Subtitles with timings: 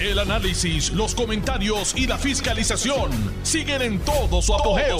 [0.00, 3.10] El análisis, los comentarios y la fiscalización
[3.42, 4.96] siguen en todo su apogeo.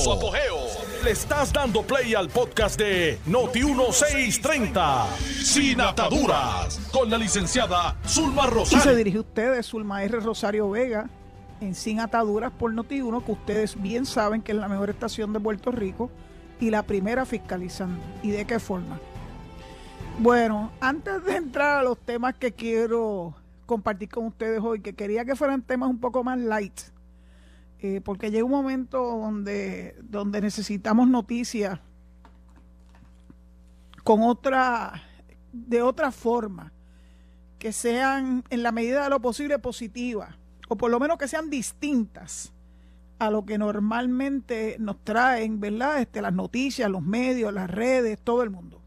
[1.04, 5.07] Le estás dando play al podcast de Noti1630,
[5.45, 8.96] Sin Ataduras, con la licenciada Zulma Y se Rosario.
[8.96, 10.19] dirige a ustedes, Zulma R.
[10.19, 11.09] Rosario Vega,
[11.61, 15.39] en Sin Ataduras por Noti1, que ustedes bien saben que es la mejor estación de
[15.39, 16.11] Puerto Rico
[16.59, 18.03] y la primera fiscalizando.
[18.25, 18.99] ¿Y de qué forma?
[20.19, 23.37] Bueno, antes de entrar a los temas que quiero
[23.69, 26.81] compartir con ustedes hoy, que quería que fueran temas un poco más light,
[27.81, 31.79] eh, porque llega un momento donde, donde necesitamos noticias
[34.02, 35.02] con otra,
[35.52, 36.72] de otra forma,
[37.58, 40.34] que sean en la medida de lo posible positivas,
[40.69, 42.55] o por lo menos que sean distintas
[43.19, 46.00] a lo que normalmente nos traen, ¿verdad?
[46.00, 48.80] Este, las noticias, los medios, las redes, todo el mundo.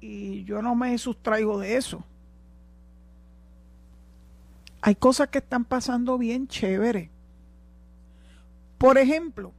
[0.00, 2.04] Y yo no me sustraigo de eso.
[4.82, 7.10] Hay cosas que están pasando bien chévere.
[8.78, 9.52] Por ejemplo,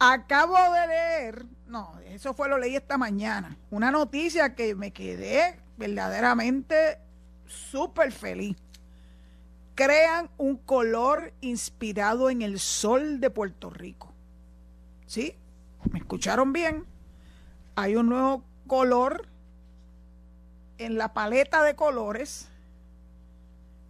[0.00, 5.60] acabo de leer, no, eso fue lo leí esta mañana, una noticia que me quedé
[5.76, 6.98] verdaderamente
[7.46, 8.56] súper feliz.
[9.76, 14.12] Crean un color inspirado en el sol de Puerto Rico.
[15.06, 15.36] ¿Sí?
[15.90, 16.84] ¿Me escucharon bien?
[17.76, 19.28] Hay un nuevo color
[20.78, 22.51] en la paleta de colores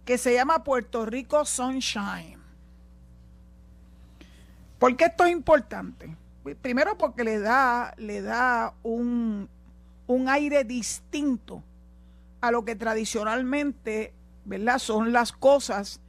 [0.05, 2.41] que se llama Puerto Rico Sunshine.
[4.79, 6.15] ¿Por qué esto es importante?
[6.61, 9.47] Primero porque le da, le da un,
[10.07, 11.63] un aire distinto
[12.41, 14.79] a lo que tradicionalmente, ¿verdad?
[14.79, 16.01] Son las cosas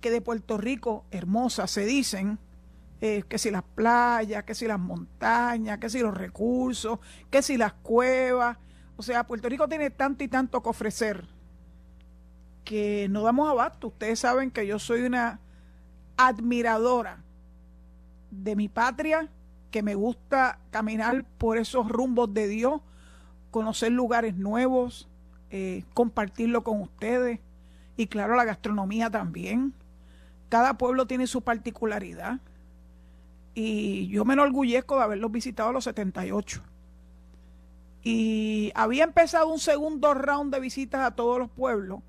[0.00, 2.38] que de Puerto Rico hermosas se dicen,
[3.02, 6.98] eh, que si las playas, que si las montañas, que si los recursos,
[7.30, 8.56] que si las cuevas.
[8.96, 11.35] O sea, Puerto Rico tiene tanto y tanto que ofrecer
[12.66, 13.86] que no damos abasto.
[13.86, 15.38] Ustedes saben que yo soy una
[16.18, 17.22] admiradora
[18.30, 19.28] de mi patria,
[19.70, 22.82] que me gusta caminar por esos rumbos de Dios,
[23.52, 25.08] conocer lugares nuevos,
[25.50, 27.38] eh, compartirlo con ustedes
[27.96, 29.72] y claro, la gastronomía también.
[30.48, 32.40] Cada pueblo tiene su particularidad
[33.54, 36.62] y yo me enorgullezco de haberlos visitado a los 78.
[38.02, 42.00] Y había empezado un segundo round de visitas a todos los pueblos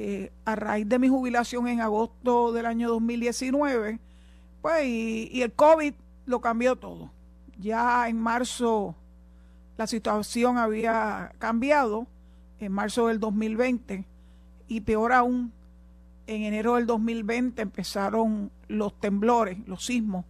[0.00, 3.98] eh, a raíz de mi jubilación en agosto del año 2019,
[4.62, 5.92] pues y, y el COVID
[6.24, 7.10] lo cambió todo.
[7.58, 8.94] Ya en marzo
[9.76, 12.06] la situación había cambiado,
[12.60, 14.04] en marzo del 2020,
[14.68, 15.52] y peor aún,
[16.28, 20.24] en enero del 2020 empezaron los temblores, los sismos,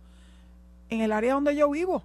[0.88, 2.02] en el área donde yo vivo.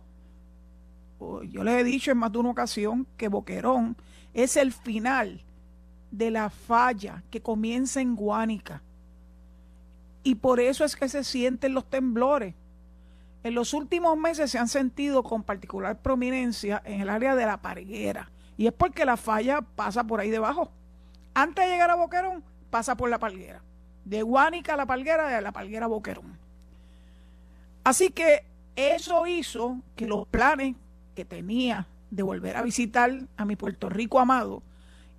[1.18, 3.95] Oh, Yo les he dicho en más de una ocasión que Boquerón
[4.34, 5.45] es el final
[6.13, 8.84] de la falla que comienza en Guánica.
[10.22, 12.53] Y por eso es que se sienten los temblores.
[13.41, 17.63] En los últimos meses se han sentido con particular prominencia en el área de la
[17.63, 18.29] Parguera.
[18.57, 20.72] Y es porque la falla pasa por ahí debajo.
[21.34, 23.63] Antes de llegar a Boquerón, pasa por la Palguera.
[24.06, 26.38] De Guánica a la Palguera, de la Palguera a Boquerón.
[27.84, 28.45] Así que
[28.75, 30.75] eso hizo que los planes
[31.16, 34.62] que tenía de volver a visitar a mi Puerto Rico amado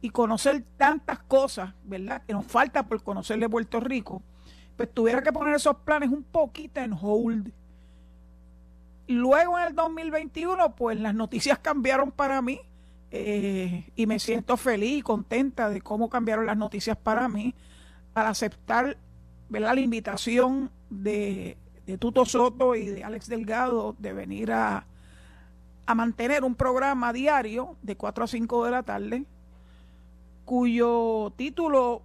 [0.04, 2.20] y conocer tantas cosas, ¿verdad?
[2.26, 4.22] Que nos falta por conocer de Puerto Rico,
[4.76, 7.50] pues tuviera que poner esos planes un poquito en hold.
[9.09, 12.60] Luego en el 2021, pues las noticias cambiaron para mí
[13.12, 17.54] eh, y me siento feliz y contenta de cómo cambiaron las noticias para mí
[18.12, 18.98] al aceptar
[19.48, 19.75] ¿verdad?
[19.75, 21.56] la invitación de,
[21.87, 24.87] de Tuto Soto y de Alex Delgado de venir a,
[25.87, 29.25] a mantener un programa diario de 4 a 5 de la tarde,
[30.44, 32.03] cuyo título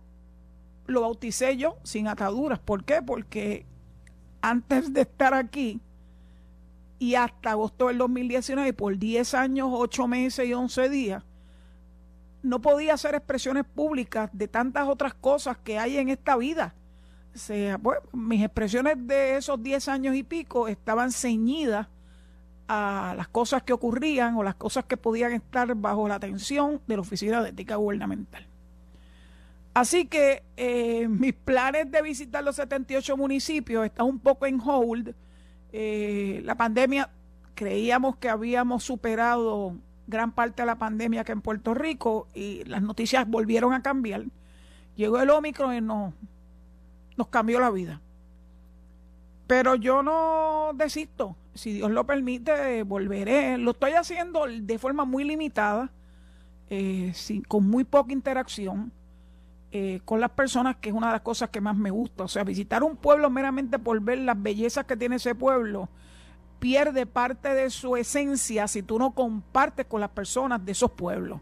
[0.87, 2.59] lo bauticé yo sin ataduras.
[2.59, 3.01] ¿Por qué?
[3.01, 3.65] Porque
[4.41, 5.81] antes de estar aquí
[6.97, 11.23] y hasta agosto del 2019, por 10 años, 8 meses y 11 días,
[12.41, 16.75] no podía hacer expresiones públicas de tantas otras cosas que hay en esta vida.
[17.35, 21.87] O sea, pues, mis expresiones de esos 10 años y pico estaban ceñidas
[22.71, 26.95] a las cosas que ocurrían o las cosas que podían estar bajo la atención de
[26.95, 28.45] la Oficina de Ética Gubernamental.
[29.73, 35.15] Así que eh, mis planes de visitar los 78 municipios están un poco en hold.
[35.73, 37.09] Eh, la pandemia,
[37.55, 39.75] creíamos que habíamos superado
[40.05, 44.25] gran parte de la pandemia que en Puerto Rico y las noticias volvieron a cambiar.
[44.95, 46.13] Llegó el Omicron y nos,
[47.17, 47.99] nos cambió la vida.
[49.47, 51.35] Pero yo no desisto.
[51.53, 53.57] Si Dios lo permite, volveré.
[53.57, 55.91] Lo estoy haciendo de forma muy limitada,
[56.69, 58.91] eh, sin, con muy poca interacción.
[59.71, 62.23] eh, con las personas, que es una de las cosas que más me gusta.
[62.23, 65.89] O sea, visitar un pueblo meramente por ver las bellezas que tiene ese pueblo
[66.59, 71.39] pierde parte de su esencia si tú no compartes con las personas de esos pueblos.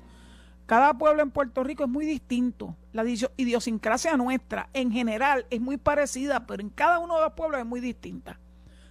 [0.66, 2.76] Cada pueblo en Puerto Rico es muy distinto.
[2.92, 3.06] La
[3.38, 7.66] idiosincrasia nuestra en general es muy parecida, pero en cada uno de los pueblos es
[7.66, 8.40] muy distinta.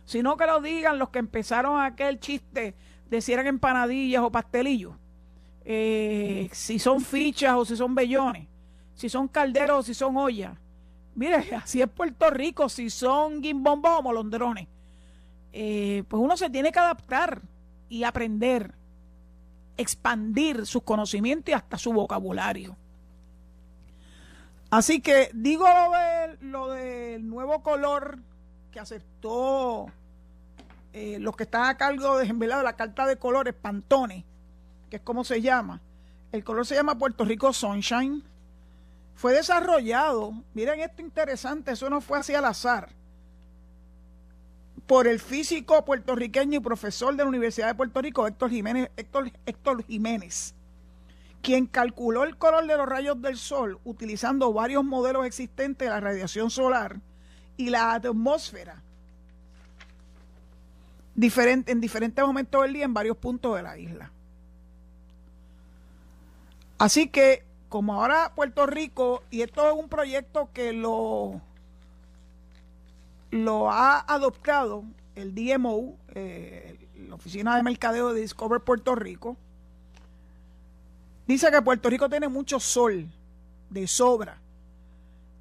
[0.06, 2.74] Sino que lo digan los que empezaron aquel chiste
[3.10, 4.94] de si eran empanadillas o pastelillos,
[5.64, 8.48] eh, si son fichas o si son bellones,
[8.94, 10.56] si son calderos o si son ollas.
[11.14, 14.68] Mire, así es Puerto Rico, si son guimbombos o molondrones.
[15.52, 17.42] Eh, pues uno se tiene que adaptar
[17.88, 18.74] y aprender
[19.76, 22.76] expandir sus conocimientos y hasta su vocabulario.
[24.70, 25.66] Así que digo
[26.40, 28.18] lo, del nuevo color
[28.76, 29.86] que aceptó
[30.92, 34.26] eh, los que están a cargo de, de la carta de colores, Pantone,
[34.90, 35.80] que es como se llama.
[36.30, 38.22] El color se llama Puerto Rico Sunshine.
[39.14, 42.90] Fue desarrollado, miren esto interesante, eso no fue así al azar
[44.86, 49.32] por el físico puertorriqueño y profesor de la Universidad de Puerto Rico, Héctor Jiménez, Héctor,
[49.46, 50.54] Héctor Jiménez,
[51.40, 56.00] quien calculó el color de los rayos del sol utilizando varios modelos existentes de la
[56.00, 57.00] radiación solar
[57.56, 58.82] y la atmósfera
[61.14, 64.10] diferente, en diferentes momentos del día en varios puntos de la isla.
[66.78, 71.40] Así que, como ahora Puerto Rico, y esto es un proyecto que lo
[73.30, 79.36] lo ha adoptado el DMO, eh, la Oficina de Mercadeo de Discover Puerto Rico.
[81.26, 83.08] Dice que Puerto Rico tiene mucho sol
[83.70, 84.38] de sobra.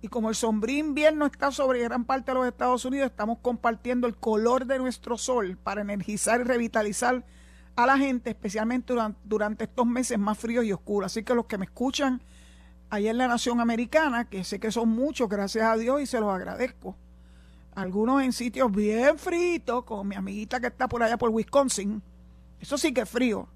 [0.05, 4.05] Y como el sombrío invierno está sobre gran parte de los Estados Unidos, estamos compartiendo
[4.05, 7.25] el color de nuestro sol para energizar y revitalizar
[7.75, 8.93] a la gente, especialmente
[9.23, 11.11] durante, estos meses más fríos y oscuros.
[11.11, 12.21] Así que los que me escuchan
[12.91, 16.19] allá en la nación americana, que sé que son muchos, gracias a Dios, y se
[16.19, 16.95] los agradezco
[17.73, 21.99] algunos en sitios bien fritos, con mi amiguita que está por allá por Wisconsin.
[22.59, 23.47] Eso sí que es frío.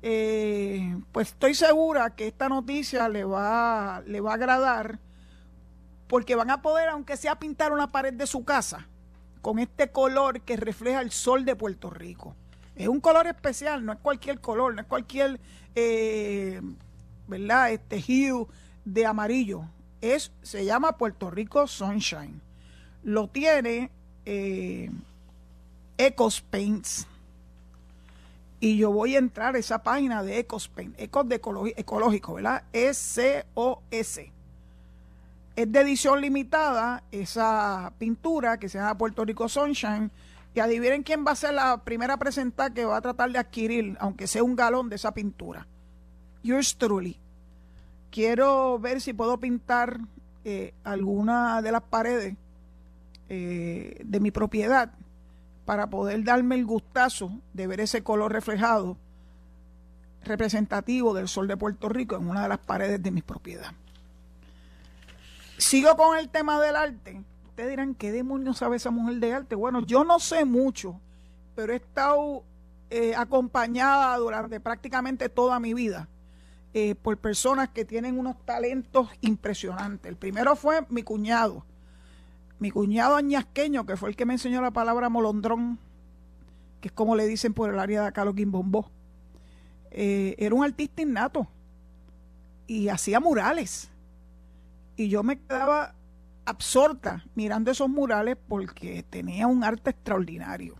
[0.00, 4.98] Eh, pues estoy segura que esta noticia le va, le va a agradar
[6.14, 8.86] porque van a poder, aunque sea pintar una pared de su casa
[9.42, 12.36] con este color que refleja el sol de Puerto Rico.
[12.76, 15.40] Es un color especial, no es cualquier color, no es cualquier,
[15.74, 16.62] eh,
[17.26, 17.72] ¿verdad?
[17.72, 18.46] Este hue
[18.84, 19.64] de amarillo.
[20.00, 22.40] Es, se llama Puerto Rico Sunshine
[23.02, 23.90] lo tiene
[24.24, 24.92] eh,
[25.98, 27.08] Ecos Paints.
[28.60, 31.40] Y yo voy a entrar a esa página de Ecos Paint, Ecos de
[31.76, 32.62] ecológico, ¿verdad?
[32.72, 34.33] S-O-S.
[35.56, 40.10] Es de edición limitada esa pintura que se llama Puerto Rico Sunshine.
[40.54, 43.96] Y adivinen quién va a ser la primera presentar que va a tratar de adquirir,
[43.98, 45.66] aunque sea un galón de esa pintura.
[46.44, 47.18] Yours truly.
[48.10, 49.98] Quiero ver si puedo pintar
[50.44, 52.36] eh, alguna de las paredes
[53.28, 54.92] eh, de mi propiedad
[55.64, 58.96] para poder darme el gustazo de ver ese color reflejado
[60.22, 63.72] representativo del sol de Puerto Rico en una de las paredes de mi propiedad.
[65.58, 67.22] Sigo con el tema del arte.
[67.46, 69.54] Ustedes dirán, ¿qué demonios sabe esa mujer de arte?
[69.54, 71.00] Bueno, yo no sé mucho,
[71.54, 72.42] pero he estado
[72.90, 76.08] eh, acompañada durante prácticamente toda mi vida
[76.74, 80.10] eh, por personas que tienen unos talentos impresionantes.
[80.10, 81.64] El primero fue mi cuñado,
[82.58, 85.78] mi cuñado añasqueño, que fue el que me enseñó la palabra molondrón,
[86.80, 88.90] que es como le dicen por el área de acá los guimbombó,
[89.92, 91.46] eh, era un artista innato
[92.66, 93.88] y hacía murales.
[94.96, 95.94] Y yo me quedaba
[96.44, 100.76] absorta mirando esos murales porque tenía un arte extraordinario.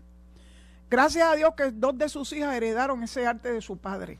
[0.89, 4.19] Gracias a Dios que dos de sus hijas heredaron ese arte de su padre.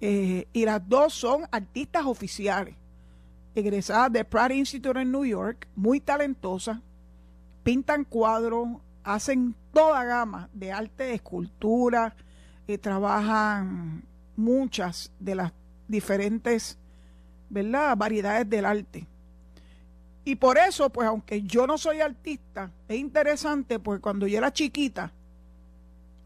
[0.00, 2.76] Eh, y las dos son artistas oficiales
[3.54, 6.80] egresada de Pratt Institute en New York, muy talentosa,
[7.62, 8.68] pintan cuadros,
[9.04, 12.14] hacen toda gama de arte, escultura,
[12.66, 14.04] eh, trabajan
[14.36, 15.52] muchas de las
[15.88, 16.78] diferentes
[17.52, 17.96] ¿verdad?
[17.96, 19.06] variedades del arte.
[20.24, 24.52] Y por eso, pues aunque yo no soy artista, es interesante porque cuando yo era
[24.52, 25.12] chiquita,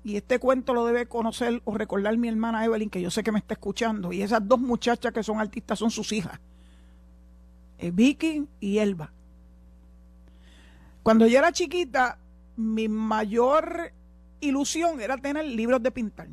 [0.05, 3.33] y este cuento lo debe conocer o recordar mi hermana Evelyn, que yo sé que
[3.33, 6.39] me está escuchando, y esas dos muchachas que son artistas son sus hijas.
[7.79, 9.13] Eh, Vicky y Elba.
[11.03, 12.19] Cuando yo era chiquita,
[12.57, 13.93] mi mayor
[14.41, 16.29] ilusión era tener libros de pintar.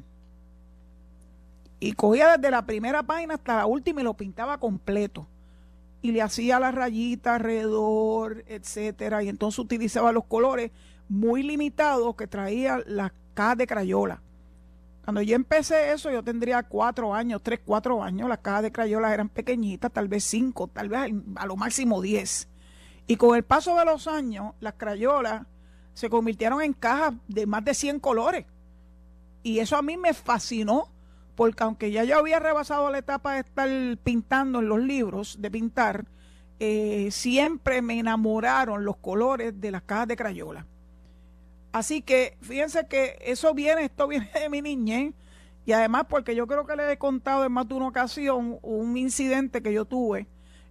[1.84, 5.28] Y cogía desde la primera página hasta la última y lo pintaba completo.
[6.02, 9.22] Y le hacía las rayitas alrededor, etcétera.
[9.22, 10.72] Y entonces utilizaba los colores
[11.10, 14.22] muy limitados que traía las cajas de crayola.
[15.04, 18.30] Cuando yo empecé eso, yo tendría cuatro años, tres, cuatro años.
[18.30, 22.48] Las cajas de crayolas eran pequeñitas, tal vez cinco, tal vez a lo máximo diez.
[23.08, 25.48] Y con el paso de los años, las crayolas
[25.94, 28.46] se convirtieron en cajas de más de 100 colores.
[29.44, 30.93] Y eso a mí me fascinó,
[31.36, 33.70] porque aunque ya yo había rebasado la etapa de estar
[34.04, 36.06] pintando en los libros, de pintar,
[36.60, 40.68] eh, siempre me enamoraron los colores de las cajas de crayola.
[41.72, 45.14] Así que fíjense que eso viene, esto viene de mi niñez.
[45.66, 48.98] Y además porque yo creo que le he contado en más de una ocasión un
[48.98, 50.28] incidente que yo tuve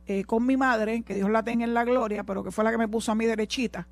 [0.06, 2.70] eh, con mi madre, que Dios la tenga en la gloria, pero que fue la
[2.70, 3.88] que me puso a mí derechita,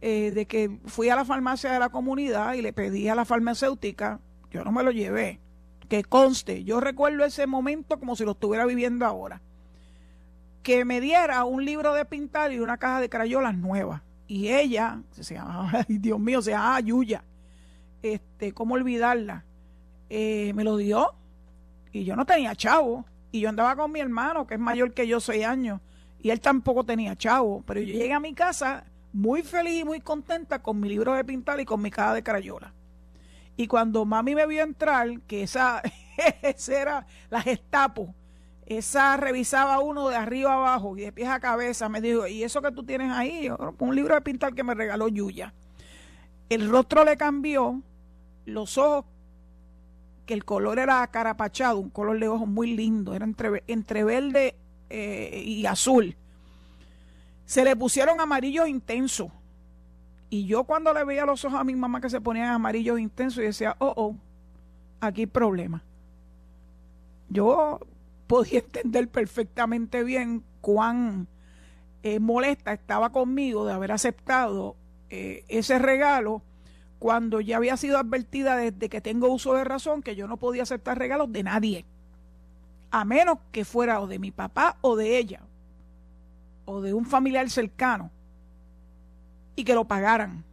[0.00, 3.24] eh, de que fui a la farmacia de la comunidad y le pedí a la
[3.24, 5.40] farmacéutica, yo no me lo llevé,
[5.88, 9.40] que conste, yo recuerdo ese momento como si lo estuviera viviendo ahora,
[10.62, 14.02] que me diera un libro de pintar y una caja de crayolas nuevas.
[14.26, 17.24] Y ella, se llama, ay, Dios mío, se llama Yuya.
[18.02, 19.44] Este, ¿cómo olvidarla?
[20.10, 21.14] Eh, me lo dio
[21.92, 23.06] y yo no tenía chavo.
[23.30, 25.80] Y yo andaba con mi hermano, que es mayor que yo, seis años,
[26.20, 27.62] y él tampoco tenía chavo.
[27.66, 31.24] Pero yo llegué a mi casa muy feliz y muy contenta con mi libro de
[31.24, 32.74] pintar y con mi caja de crayola.
[33.58, 35.82] Y cuando mami me vio entrar, que esa,
[36.42, 38.14] esa era la gestapo,
[38.64, 41.88] esa revisaba uno de arriba abajo y de pies a cabeza.
[41.88, 43.50] Me dijo, ¿y eso que tú tienes ahí?
[43.78, 45.52] Un libro de pintar que me regaló Yuya.
[46.48, 47.82] El rostro le cambió,
[48.44, 49.06] los ojos,
[50.24, 54.54] que el color era acarapachado, un color de ojos muy lindo, era entre, entre verde
[54.88, 56.16] eh, y azul.
[57.44, 59.32] Se le pusieron amarillos intensos.
[60.30, 63.42] Y yo cuando le veía los ojos a mi mamá que se ponían amarillos intensos,
[63.42, 64.16] y decía, oh, oh,
[65.00, 65.82] aquí hay problema.
[67.28, 67.80] Yo
[68.26, 71.28] podía entender perfectamente bien cuán
[72.02, 74.76] eh, molesta estaba conmigo de haber aceptado
[75.10, 76.42] eh, ese regalo
[76.98, 80.64] cuando ya había sido advertida desde que tengo uso de razón que yo no podía
[80.64, 81.84] aceptar regalos de nadie,
[82.90, 85.42] a menos que fuera o de mi papá o de ella,
[86.64, 88.10] o de un familiar cercano,
[89.58, 90.44] y que lo pagaran.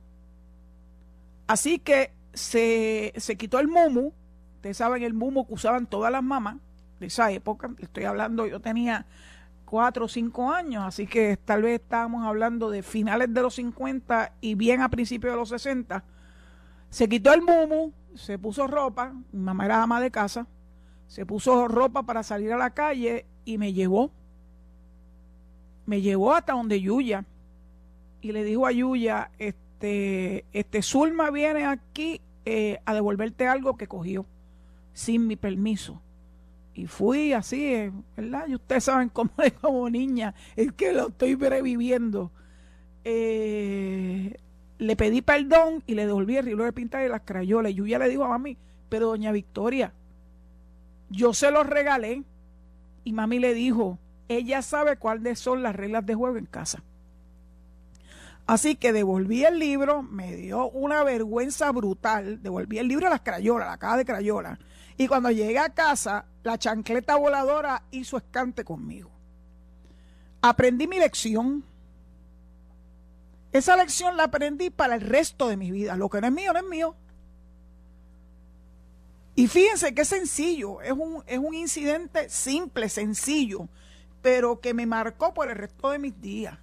[1.48, 4.12] Así que se, se quitó el mumu,
[4.56, 6.58] ustedes saben el mumu que usaban todas las mamás,
[7.00, 9.06] de esa época, estoy hablando, yo tenía
[9.66, 14.34] cuatro o cinco años, así que tal vez estábamos hablando de finales de los 50
[14.42, 16.04] y bien a principios de los 60.
[16.90, 20.48] Se quitó el mumu, se puso ropa, mi mamá era ama de casa,
[21.08, 24.12] se puso ropa para salir a la calle y me llevó.
[25.86, 27.26] Me llevó hasta donde Yuya.
[28.26, 33.86] Y le dijo a Yuya, este, este Zulma viene aquí eh, a devolverte algo que
[33.86, 34.26] cogió
[34.94, 36.02] sin mi permiso
[36.74, 38.48] y fui así, eh, ¿verdad?
[38.48, 42.32] Y ustedes saben cómo es como niña, es que lo estoy reviviendo.
[43.04, 44.36] Eh,
[44.80, 47.74] le pedí perdón y le devolví el libro de pintar y las crayolas.
[47.74, 48.58] Y yo ya le digo a mami,
[48.90, 49.94] pero doña Victoria,
[51.12, 52.24] yo se los regalé.
[53.04, 56.84] Y mami le dijo, ella sabe cuáles son las reglas de juego en casa.
[58.48, 62.44] Así que devolví el libro, me dio una vergüenza brutal.
[62.44, 64.60] Devolví el libro a las crayolas, la caja de crayolas.
[64.98, 69.10] Y cuando llegué a casa, la chancleta voladora hizo escante conmigo.
[70.42, 71.64] Aprendí mi lección.
[73.52, 75.96] Esa lección la aprendí para el resto de mi vida.
[75.96, 76.96] Lo que no es mío, no es mío.
[79.34, 80.82] Y fíjense qué sencillo.
[80.82, 83.68] Es un, es un incidente simple, sencillo,
[84.22, 86.58] pero que me marcó por el resto de mis días.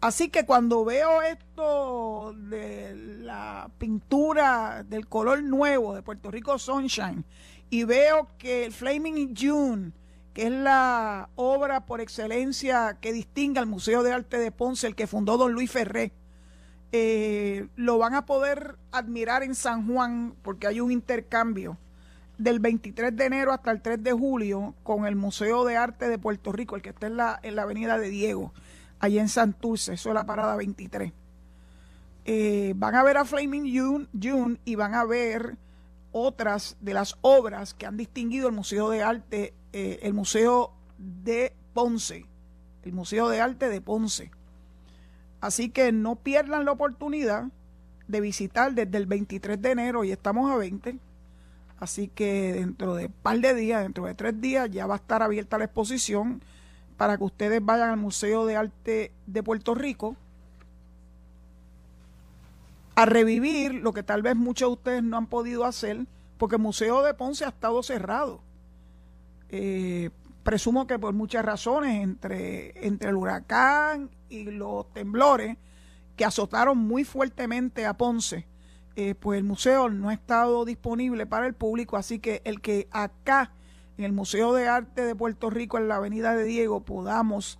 [0.00, 7.24] Así que cuando veo esto de la pintura del color nuevo de Puerto Rico Sunshine
[7.68, 9.92] y veo que el Flaming June,
[10.32, 14.94] que es la obra por excelencia que distingue al Museo de Arte de Ponce, el
[14.94, 16.12] que fundó don Luis Ferré,
[16.92, 21.76] eh, lo van a poder admirar en San Juan porque hay un intercambio
[22.38, 26.18] del 23 de enero hasta el 3 de julio con el Museo de Arte de
[26.18, 28.54] Puerto Rico, el que está en la, en la Avenida de Diego
[29.00, 31.12] allí en Santurce, eso es la parada 23.
[32.26, 35.56] Eh, van a ver a Flaming June, y van a ver
[36.12, 41.54] otras de las obras que han distinguido el Museo de Arte, eh, el Museo de
[41.72, 42.26] Ponce,
[42.84, 44.30] el Museo de Arte de Ponce.
[45.40, 47.46] Así que no pierdan la oportunidad
[48.06, 50.98] de visitar desde el 23 de enero y estamos a 20.
[51.78, 54.98] Así que dentro de un par de días, dentro de tres días, ya va a
[54.98, 56.42] estar abierta la exposición
[57.00, 60.16] para que ustedes vayan al Museo de Arte de Puerto Rico
[62.94, 66.04] a revivir lo que tal vez muchos de ustedes no han podido hacer,
[66.36, 68.42] porque el Museo de Ponce ha estado cerrado.
[69.48, 70.10] Eh,
[70.42, 75.56] presumo que por muchas razones, entre, entre el huracán y los temblores
[76.16, 78.46] que azotaron muy fuertemente a Ponce,
[78.96, 82.88] eh, pues el museo no ha estado disponible para el público, así que el que
[82.90, 83.52] acá
[84.00, 87.58] en el Museo de Arte de Puerto Rico, en la Avenida de Diego, podamos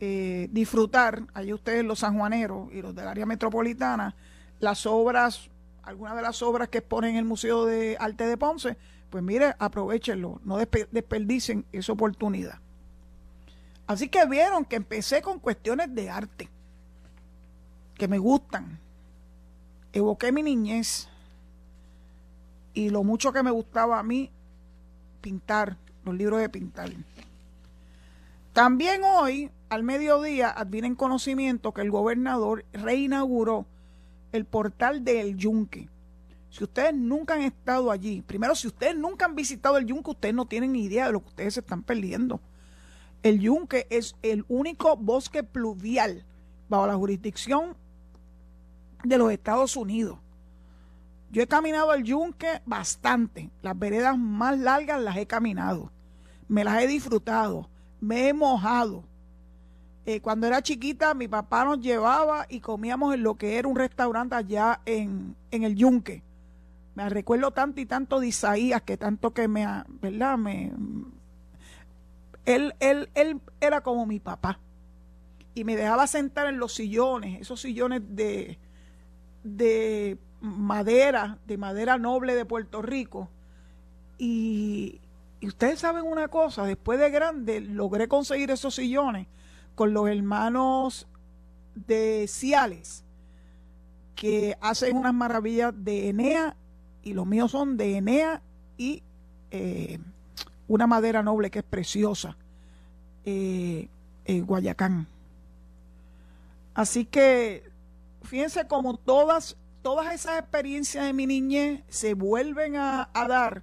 [0.00, 4.16] eh, disfrutar, allí ustedes los sanjuaneros y los del área metropolitana,
[4.58, 5.48] las obras,
[5.84, 8.76] algunas de las obras que exponen en el Museo de Arte de Ponce,
[9.10, 12.58] pues mire, aprovechenlo, no desperdicen esa oportunidad.
[13.86, 16.48] Así que vieron que empecé con cuestiones de arte,
[17.94, 18.80] que me gustan,
[19.92, 21.08] evoqué mi niñez
[22.74, 24.32] y lo mucho que me gustaba a mí
[25.16, 26.90] pintar, los libros de pintar.
[28.52, 33.66] También hoy, al mediodía, advienen conocimiento que el gobernador reinauguró
[34.32, 35.88] el portal del Yunque.
[36.50, 40.34] Si ustedes nunca han estado allí, primero, si ustedes nunca han visitado el Yunque, ustedes
[40.34, 42.40] no tienen idea de lo que ustedes se están perdiendo.
[43.22, 46.24] El Yunque es el único bosque pluvial
[46.68, 47.76] bajo la jurisdicción
[49.04, 50.18] de los Estados Unidos.
[51.36, 53.50] Yo he caminado al yunque bastante.
[53.60, 55.92] Las veredas más largas las he caminado.
[56.48, 57.68] Me las he disfrutado.
[58.00, 59.04] Me he mojado.
[60.06, 63.76] Eh, cuando era chiquita, mi papá nos llevaba y comíamos en lo que era un
[63.76, 66.22] restaurante allá en, en el yunque.
[66.94, 69.66] Me recuerdo tanto y tanto de Isaías que tanto que me,
[70.00, 70.38] ¿verdad?
[70.38, 70.72] Me,
[72.46, 74.58] él, él, él era como mi papá.
[75.54, 78.58] Y me dejaba sentar en los sillones, esos sillones de,
[79.44, 83.28] de madera, de madera noble de Puerto Rico.
[84.18, 85.00] Y,
[85.42, 89.28] ustedes saben una cosa, después de grande logré conseguir esos sillones
[89.74, 91.06] con los hermanos
[91.74, 93.04] de Ciales,
[94.14, 96.56] que hacen unas maravillas de Enea,
[97.02, 98.42] y los míos son de Enea
[98.76, 99.02] y
[99.50, 99.98] eh,
[100.66, 102.36] una madera noble que es preciosa,
[103.24, 103.88] eh,
[104.26, 105.06] Guayacán.
[106.74, 107.70] Así que
[108.22, 113.62] fíjense como todas, todas esas experiencias de mi niñez se vuelven a, dar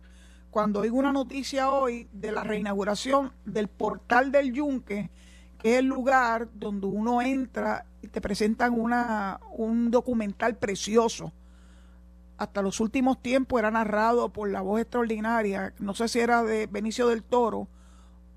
[0.52, 5.12] cuando oigo una noticia hoy de la reinauguración del portal del Yunque,
[5.58, 11.34] que es el lugar donde uno entra y te presentan una, un documental precioso.
[12.38, 16.68] Hasta los últimos tiempos era narrado por la voz extraordinaria, no sé si era de
[16.68, 17.68] Benicio del Toro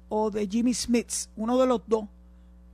[0.09, 2.09] o de Jimmy Smith, uno de los dos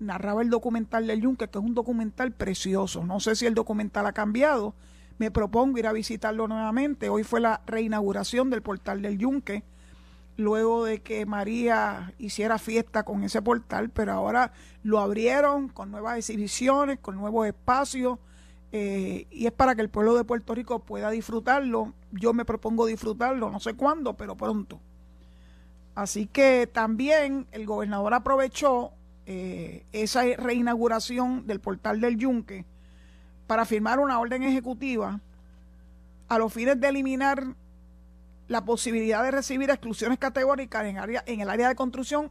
[0.00, 3.04] narraba el documental del Yunque, que es un documental precioso.
[3.04, 4.74] No sé si el documental ha cambiado.
[5.22, 7.08] Me propongo ir a visitarlo nuevamente.
[7.08, 9.62] Hoy fue la reinauguración del portal del Yunque,
[10.36, 16.18] luego de que María hiciera fiesta con ese portal, pero ahora lo abrieron con nuevas
[16.18, 18.18] exhibiciones, con nuevos espacios,
[18.72, 21.94] eh, y es para que el pueblo de Puerto Rico pueda disfrutarlo.
[22.10, 24.80] Yo me propongo disfrutarlo, no sé cuándo, pero pronto.
[25.94, 28.90] Así que también el gobernador aprovechó
[29.26, 32.71] eh, esa reinauguración del portal del Yunque
[33.52, 35.20] para firmar una orden ejecutiva
[36.26, 37.44] a los fines de eliminar
[38.48, 42.30] la posibilidad de recibir exclusiones categóricas en, área, en el área de construcción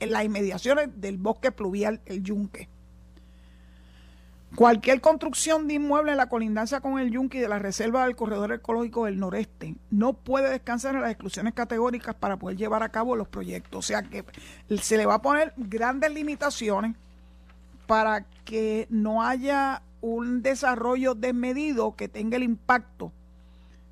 [0.00, 2.70] en las inmediaciones del bosque pluvial El Yunque.
[4.56, 8.16] Cualquier construcción de inmueble en la colindancia con el Yunque y de la reserva del
[8.16, 12.88] corredor ecológico del noreste no puede descansar en las exclusiones categóricas para poder llevar a
[12.88, 13.78] cabo los proyectos.
[13.78, 14.24] O sea que
[14.80, 16.96] se le va a poner grandes limitaciones
[17.86, 23.10] para que no haya un desarrollo desmedido que tenga el impacto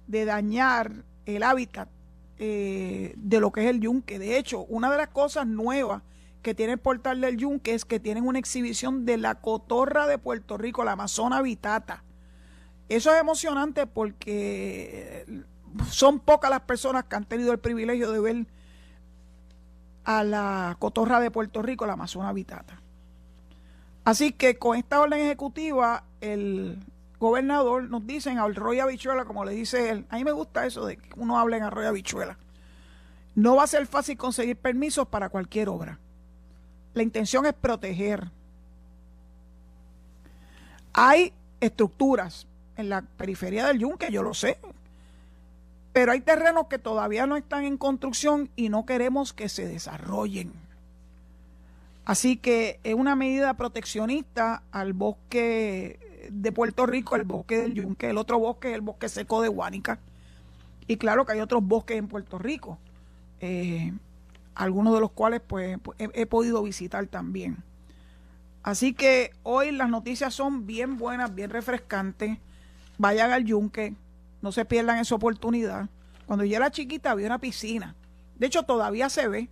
[0.07, 1.88] de dañar el hábitat
[2.38, 4.18] eh, de lo que es el yunque.
[4.18, 6.03] De hecho, una de las cosas nuevas
[6.42, 10.18] que tiene el portal del Yunque es que tienen una exhibición de la cotorra de
[10.18, 12.03] Puerto Rico, la Amazona Vitata.
[12.88, 15.44] Eso es emocionante porque
[15.88, 18.46] son pocas las personas que han tenido el privilegio de ver
[20.05, 22.82] a la cotorra de Puerto Rico, la Amazona Vitata.
[24.04, 26.78] Así que con esta orden ejecutiva, el
[27.20, 30.84] gobernador nos dice al rollo habichuela, como le dice él, a mí me gusta eso
[30.84, 32.36] de que uno hable en arroyo habichuela.
[33.34, 35.98] No va a ser fácil conseguir permisos para cualquier obra.
[36.94, 38.28] La intención es proteger.
[40.92, 44.58] Hay estructuras en la periferia del yunque, yo lo sé,
[45.92, 50.52] pero hay terrenos que todavía no están en construcción y no queremos que se desarrollen.
[52.04, 58.10] Así que es una medida proteccionista al bosque de Puerto Rico, el bosque del Yunque,
[58.10, 59.98] el otro bosque es el bosque seco de Huánica.
[60.86, 62.78] Y claro que hay otros bosques en Puerto Rico.
[63.40, 63.92] Eh,
[64.54, 67.58] algunos de los cuales pues, pues he, podido visitar también.
[68.62, 72.38] Así que hoy las noticias son bien buenas, bien refrescantes.
[72.98, 73.94] Vayan al yunque,
[74.40, 75.88] no se pierdan esa oportunidad.
[76.26, 77.94] Cuando yo era chiquita había una piscina.
[78.38, 79.48] De hecho, todavía se ve.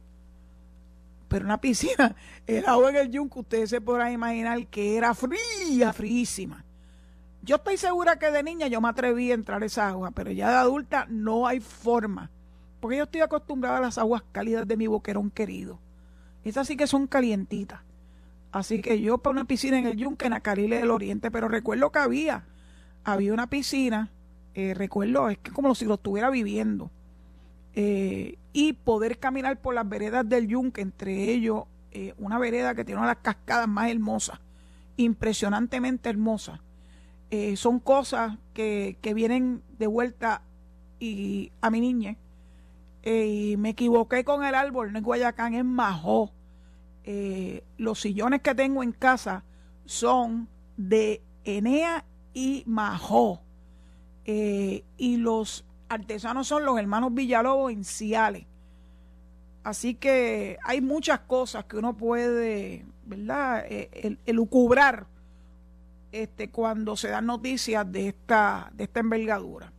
[1.30, 2.16] Pero una piscina,
[2.48, 6.64] el agua en el yunque, ustedes se podrán imaginar que era fría, fríísima.
[7.42, 10.32] Yo estoy segura que de niña yo me atreví a entrar a esa agua, pero
[10.32, 12.32] ya de adulta no hay forma.
[12.80, 15.78] Porque yo estoy acostumbrada a las aguas cálidas de mi boquerón querido.
[16.42, 17.80] Estas sí que son calientitas.
[18.50, 21.92] Así que yo para una piscina en el Yunque, en Acarile del Oriente, pero recuerdo
[21.92, 22.44] que había,
[23.04, 24.10] había una piscina,
[24.54, 26.90] eh, recuerdo, es que como si lo estuviera viviendo.
[27.74, 32.84] Eh, y poder caminar por las veredas del Yunque, entre ellos eh, una vereda que
[32.84, 34.40] tiene una de las cascadas más hermosas,
[34.96, 36.60] impresionantemente hermosas.
[37.54, 40.42] son cosas que, que, vienen de vuelta
[40.98, 42.16] y a mi niña.
[43.04, 46.32] y me equivoqué con el árbol, no es Guayacán, es Majó
[47.04, 49.44] eh, los sillones que tengo en casa
[49.86, 52.04] son de Enea
[52.34, 53.42] y Majó.
[54.24, 58.46] Eh, y los artesanos son los hermanos Villalobos en Ciales.
[59.62, 65.06] Así que hay muchas cosas que uno puede, ¿verdad?, eh, elucubrar
[66.12, 69.70] este, cuando se dan noticias de esta, de esta envergadura.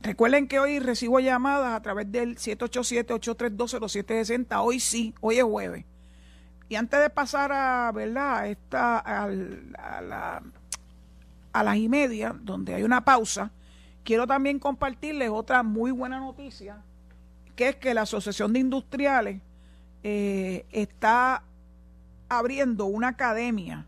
[0.00, 4.62] Recuerden que hoy recibo llamadas a través del 787-832-0760.
[4.62, 5.84] Hoy sí, hoy es jueves.
[6.68, 8.48] Y antes de pasar a, ¿verdad?
[8.48, 10.42] Esta, a, la,
[11.52, 13.52] a las y media, donde hay una pausa,
[14.04, 16.82] quiero también compartirles otra muy buena noticia,
[17.56, 19.40] que es que la Asociación de Industriales
[20.02, 21.44] eh, está
[22.28, 23.86] abriendo una academia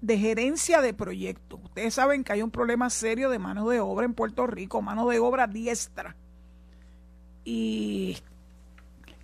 [0.00, 1.60] de gerencia de proyectos.
[1.64, 5.08] Ustedes saben que hay un problema serio de mano de obra en Puerto Rico, mano
[5.08, 6.16] de obra diestra.
[7.44, 8.18] Y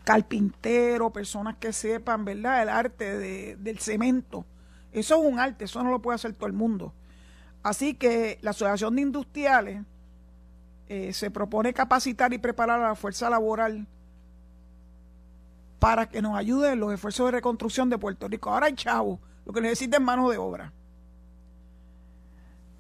[0.05, 2.63] carpintero, personas que sepan, ¿verdad?
[2.63, 4.47] El arte de, del cemento.
[4.93, 6.95] Eso es un arte, eso no lo puede hacer todo el mundo.
[7.63, 9.83] Así que la Asociación de Industriales
[10.89, 13.87] eh, se propone capacitar y preparar a la fuerza laboral
[15.79, 18.51] para que nos ayude en los esfuerzos de reconstrucción de Puerto Rico.
[18.51, 20.73] Ahora hay chavos lo que necesita es mano de obra.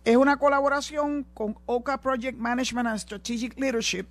[0.04, 4.06] Es una colaboración con OCA Project Management and Strategic Leadership,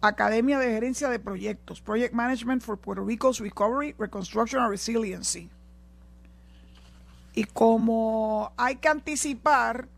[0.00, 5.50] Academia de Gerencia de Proyectos, Project Management for Puerto Rico's Recovery, Reconstruction and Resiliency.
[7.34, 9.88] Y como hay que anticipar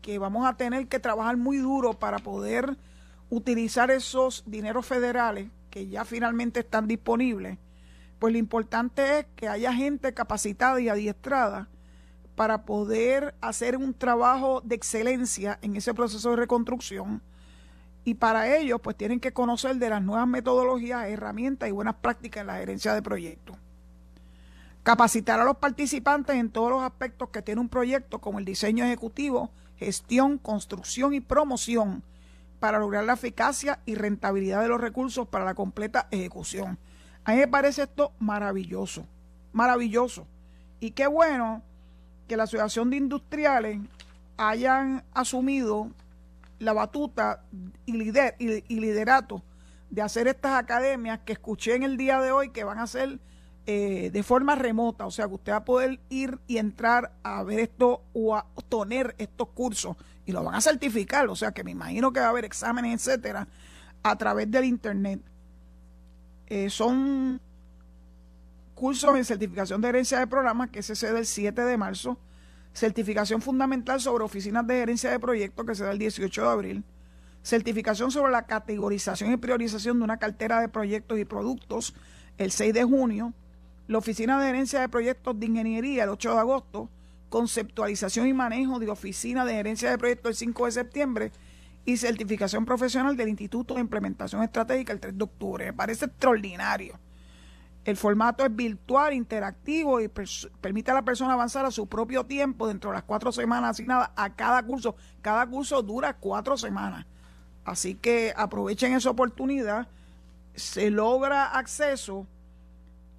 [0.00, 2.76] que vamos a tener que trabajar muy duro para poder
[3.28, 7.58] utilizar esos dineros federales que ya finalmente están disponibles,
[8.18, 11.68] pues lo importante es que haya gente capacitada y adiestrada
[12.34, 17.20] para poder hacer un trabajo de excelencia en ese proceso de reconstrucción.
[18.04, 22.40] Y para ello, pues tienen que conocer de las nuevas metodologías, herramientas y buenas prácticas
[22.40, 23.56] en la gerencia de proyectos.
[24.82, 28.84] Capacitar a los participantes en todos los aspectos que tiene un proyecto, como el diseño
[28.84, 32.02] ejecutivo, gestión, construcción y promoción,
[32.58, 36.78] para lograr la eficacia y rentabilidad de los recursos para la completa ejecución.
[37.24, 39.06] A mí me parece esto maravilloso,
[39.52, 40.26] maravilloso.
[40.80, 41.62] Y qué bueno
[42.28, 43.80] que la Asociación de Industriales
[44.36, 45.90] hayan asumido
[46.58, 47.44] la batuta
[47.86, 49.42] y, lider, y, liderato
[49.90, 53.18] de hacer estas academias que escuché en el día de hoy que van a ser
[53.66, 57.42] eh, de forma remota, o sea que usted va a poder ir y entrar a
[57.44, 59.96] ver esto o a tener estos cursos
[60.26, 63.06] y lo van a certificar, o sea que me imagino que va a haber exámenes,
[63.06, 63.46] etcétera,
[64.02, 65.20] a través del internet.
[66.46, 67.40] Eh, son
[68.74, 72.18] cursos en certificación de herencia de programas que se da el 7 de marzo,
[72.74, 76.84] certificación fundamental sobre oficinas de gerencia de proyectos que se da el 18 de abril,
[77.44, 81.94] certificación sobre la categorización y priorización de una cartera de proyectos y productos
[82.38, 83.34] el 6 de junio,
[83.92, 86.88] la oficina de gerencia de proyectos de ingeniería el 8 de agosto,
[87.28, 91.32] conceptualización y manejo de oficina de gerencia de proyectos el 5 de septiembre
[91.84, 95.66] y certificación profesional del Instituto de Implementación Estratégica el 3 de octubre.
[95.66, 96.98] Me parece extraordinario.
[97.84, 102.68] El formato es virtual, interactivo y permite a la persona avanzar a su propio tiempo
[102.68, 104.96] dentro de las cuatro semanas asignadas a cada curso.
[105.20, 107.04] Cada curso dura cuatro semanas.
[107.64, 109.88] Así que aprovechen esa oportunidad.
[110.54, 112.26] Se logra acceso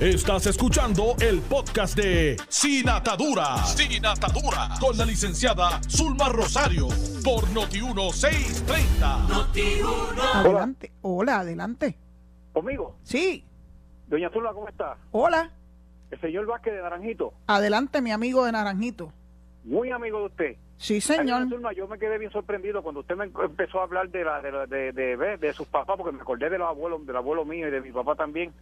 [0.00, 3.56] Estás escuchando el podcast de Sin Atadura.
[3.64, 4.68] Sin Atadura.
[4.78, 6.88] Con la licenciada Zulma Rosario.
[7.24, 9.26] Por Noti1630.
[9.26, 9.80] Noti
[10.34, 10.92] adelante.
[11.00, 11.96] Hola, adelante.
[12.52, 12.96] ¿Conmigo?
[13.04, 13.42] Sí.
[14.06, 14.98] Doña Zulma, ¿cómo está?
[15.12, 15.50] Hola.
[16.10, 17.32] El señor Vázquez de Naranjito.
[17.46, 19.14] Adelante, mi amigo de Naranjito.
[19.64, 20.56] Muy amigo de usted.
[20.76, 21.48] Sí, señor.
[21.74, 25.16] yo me quedé bien sorprendido cuando usted me empezó a hablar de la, de, de,
[25.16, 27.80] de, de, sus papás, porque me acordé de los abuelos, del abuelo mío y de
[27.80, 28.52] mi papá también.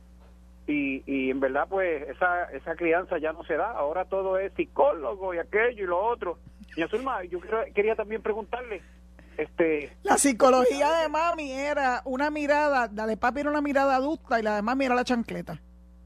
[0.66, 3.70] Y, y en verdad, pues, esa, esa crianza ya no se da.
[3.72, 6.38] Ahora todo es psicólogo y aquello y lo otro.
[6.74, 7.38] Señor Zulma, yo
[7.74, 8.82] quería también preguntarle,
[9.36, 14.38] este, la psicología de mami era una mirada, la de papi era una mirada adulta
[14.38, 15.60] y la de mami era la chancleta.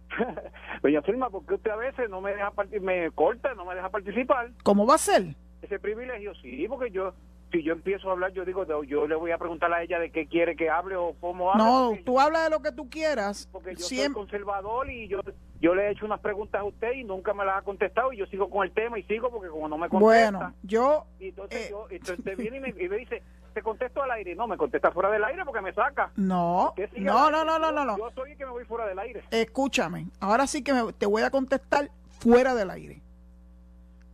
[0.83, 4.51] Doña Zulma, porque usted a veces no me deja me corta, no me deja participar?
[4.62, 5.35] ¿Cómo va a ser?
[5.61, 7.12] Ese privilegio, sí, porque yo
[7.51, 10.11] si yo empiezo a hablar, yo digo, yo le voy a preguntar a ella de
[10.11, 11.65] qué quiere que hable o cómo hable.
[11.65, 13.49] No, tú hablas de lo que tú quieras.
[13.51, 15.21] Porque yo soy conservador y yo
[15.61, 18.19] yo le he hecho unas preguntas a usted y nunca me las ha contestado y
[18.19, 20.31] yo sigo con el tema y sigo porque como no me contesta.
[20.31, 21.05] Bueno, yo...
[21.19, 23.23] Y entonces, eh, yo, entonces viene y me, y me, dice,
[23.55, 24.37] te contesto al aire.
[24.37, 26.13] No, me contesta fuera del aire porque me saca.
[26.17, 29.23] No, no, no, no, no, no, Yo soy el que me voy fuera del aire.
[29.31, 33.03] Escúchame, ahora sí que te voy a contestar fuera del aire.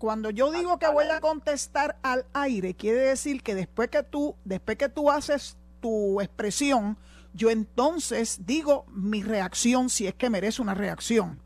[0.04, 4.36] Cuando yo digo que voy a contestar al aire, quiere decir que después que tú,
[4.44, 6.98] después que tú haces tu expresión,
[7.32, 11.40] yo entonces digo mi reacción si es que merece una reacción.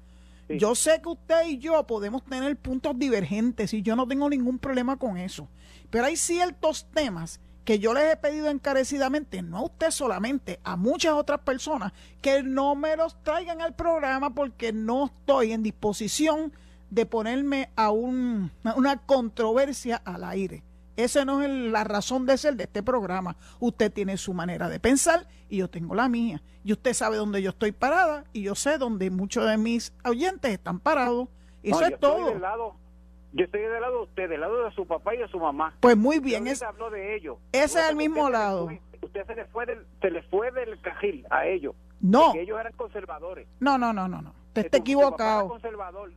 [0.49, 4.59] Yo sé que usted y yo podemos tener puntos divergentes y yo no tengo ningún
[4.59, 5.49] problema con eso.
[5.88, 10.75] Pero hay ciertos temas que yo les he pedido encarecidamente, no a usted solamente, a
[10.75, 16.53] muchas otras personas, que no me los traigan al programa porque no estoy en disposición
[16.90, 20.62] de ponerme a, un, una controversia al aire.
[20.96, 23.37] Esa no es la razón de ser de este programa.
[23.61, 26.42] Usted tiene su manera de pensar y yo tengo la mía.
[26.64, 30.51] Y usted sabe dónde yo estoy parada y yo sé dónde muchos de mis oyentes
[30.51, 31.29] están parados.
[31.62, 32.37] Eso es todo.
[32.38, 32.74] lado,
[33.33, 35.72] yo estoy del lado de usted, del lado de su papá y de su mamá.
[35.79, 36.48] Pues muy bien.
[36.48, 37.38] es, habló de ellos.
[37.53, 38.68] Ese es el mismo lado.
[39.01, 41.77] usted se le, fue del, se le fue del cajil a ellos.
[42.01, 42.27] No.
[42.27, 43.46] Porque ellos eran conservadores.
[43.61, 44.20] No, no, no, no.
[44.20, 44.38] no.
[44.59, 45.49] Usted está equivocado.
[45.49, 46.11] conservador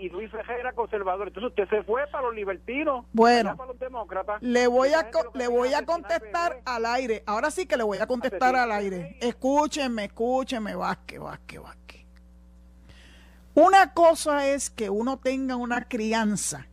[0.00, 1.28] y, Luis Ferrer era conservador.
[1.28, 4.42] Entonces usted se fue para los libertinos, bueno, para los demócratas.
[4.42, 7.22] Le voy a, le voy a contestar al aire.
[7.26, 9.16] Ahora sí que le voy a contestar al aire.
[9.20, 12.06] Escúchenme, escúchenme, Vázquez, Vázquez, Vázquez.
[13.54, 16.66] Una cosa es que uno tenga una crianza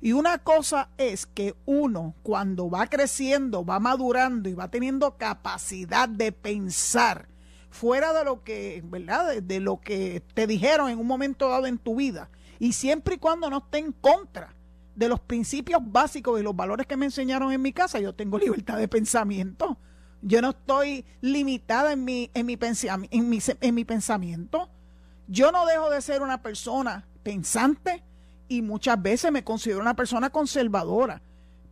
[0.00, 6.08] y una cosa es que uno cuando va creciendo, va madurando y va teniendo capacidad
[6.08, 7.26] de pensar
[7.70, 9.42] fuera de lo que, ¿verdad?
[9.42, 12.30] De, lo que te dijeron en un momento dado en tu vida.
[12.58, 14.54] Y siempre y cuando no esté en contra
[14.94, 18.38] de los principios básicos y los valores que me enseñaron en mi casa, yo tengo
[18.38, 19.78] libertad de pensamiento.
[20.20, 24.68] Yo no estoy limitada en mi, en mi, en mi, en mi pensamiento.
[25.28, 28.02] Yo no dejo de ser una persona pensante
[28.48, 31.22] y muchas veces me considero una persona conservadora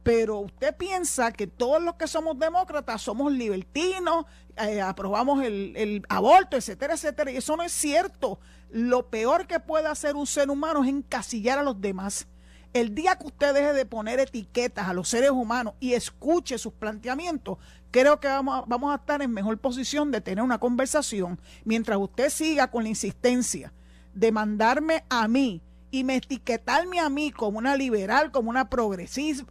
[0.07, 4.25] pero usted piensa que todos los que somos demócratas somos libertinos,
[4.57, 7.33] eh, aprobamos el, aborto, etcétera, etcétera.
[7.33, 8.39] Y eso no es cierto.
[8.71, 12.29] Lo peor que puede hacer un ser humano es encasillar a los demás.
[12.73, 16.75] El día que usted deje de poner etiquetas a los seres humanos y escuche sus
[16.75, 17.59] planteamientos,
[17.91, 21.41] creo que vamos a estar en mejor posición de tener una conversación.
[21.65, 23.73] Mientras usted siga con la insistencia
[24.15, 25.63] de mandarme a mí
[25.99, 29.47] y me etiquetarme a mí como una liberal, como una progressive,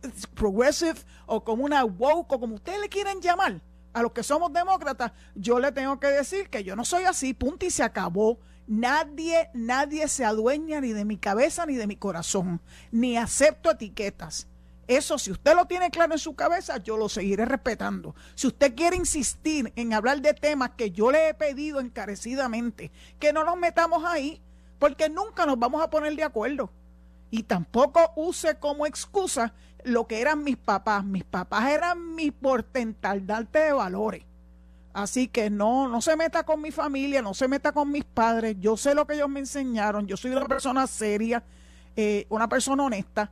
[1.25, 3.61] o como una woke o como ustedes le quieran llamar,
[3.93, 7.33] a los que somos demócratas, yo le tengo que decir que yo no soy así,
[7.33, 8.37] punto y se acabó.
[8.67, 14.47] Nadie, nadie se adueña ni de mi cabeza ni de mi corazón, ni acepto etiquetas.
[14.87, 18.13] Eso, si usted lo tiene claro en su cabeza, yo lo seguiré respetando.
[18.35, 23.33] Si usted quiere insistir en hablar de temas que yo le he pedido encarecidamente, que
[23.33, 24.43] no nos metamos ahí,
[24.79, 26.69] porque nunca nos vamos a poner de acuerdo.
[27.31, 31.03] Y tampoco use como excusa lo que eran mis papás.
[31.03, 34.23] Mis papás eran mi portentaldarte de valores.
[34.93, 38.55] Así que no, no se meta con mi familia, no se meta con mis padres.
[38.59, 40.07] Yo sé lo que ellos me enseñaron.
[40.07, 41.43] Yo soy una persona seria,
[41.95, 43.29] eh, una persona honesta.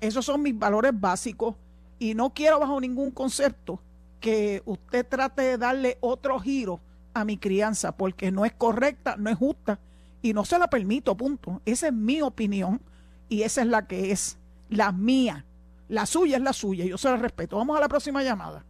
[0.00, 1.54] Esos son mis valores básicos.
[1.98, 3.80] Y no quiero bajo ningún concepto
[4.20, 6.80] que usted trate de darle otro giro
[7.14, 9.78] a mi crianza, porque no es correcta, no es justa
[10.26, 11.60] y no se la permito, punto.
[11.64, 12.80] Esa es mi opinión
[13.28, 15.44] y esa es la que es la mía.
[15.88, 17.56] La suya es la suya, yo se la respeto.
[17.56, 18.64] Vamos a la próxima llamada.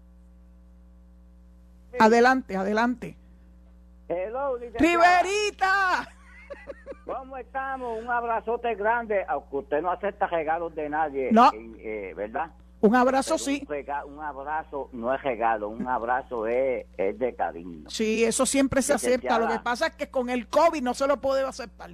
[1.98, 3.16] Adelante, adelante.
[4.08, 6.08] Hello, Riverita.
[7.06, 8.02] ¿Cómo estamos?
[8.02, 11.50] Un abrazote grande, aunque usted no acepta regalos de nadie, no.
[11.54, 12.50] Eh, ¿verdad?
[12.80, 13.66] Un abrazo sí.
[14.06, 17.88] Un, abrazo no es regalo, un abrazo es, de cariño.
[17.88, 19.38] Sí, eso siempre se acepta.
[19.38, 21.90] Lo que pasa es que con el COVID no se lo puede aceptar.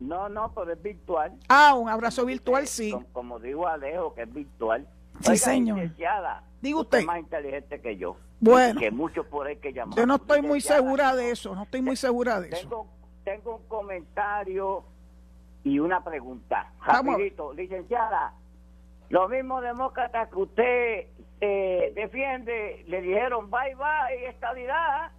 [0.00, 1.32] No, no, pero es virtual.
[1.48, 2.94] Ah, un abrazo virtual sí.
[3.12, 4.86] Como, digo Alejo, que es virtual.
[5.20, 5.90] Sí, señor.
[6.60, 7.04] Diga usted.
[7.04, 8.16] más inteligente que yo.
[8.40, 8.80] Bueno.
[8.80, 9.96] Que muchos por ahí que llamamos.
[9.96, 12.86] Yo no estoy muy segura de eso, no estoy muy segura de eso.
[13.24, 14.84] Tengo un comentario
[15.64, 16.72] y una pregunta.
[16.84, 18.34] Rapidito, licenciada
[19.08, 21.06] Los mismos demócratas que usted
[21.40, 25.12] eh, defiende le dijeron bye bye estabilidad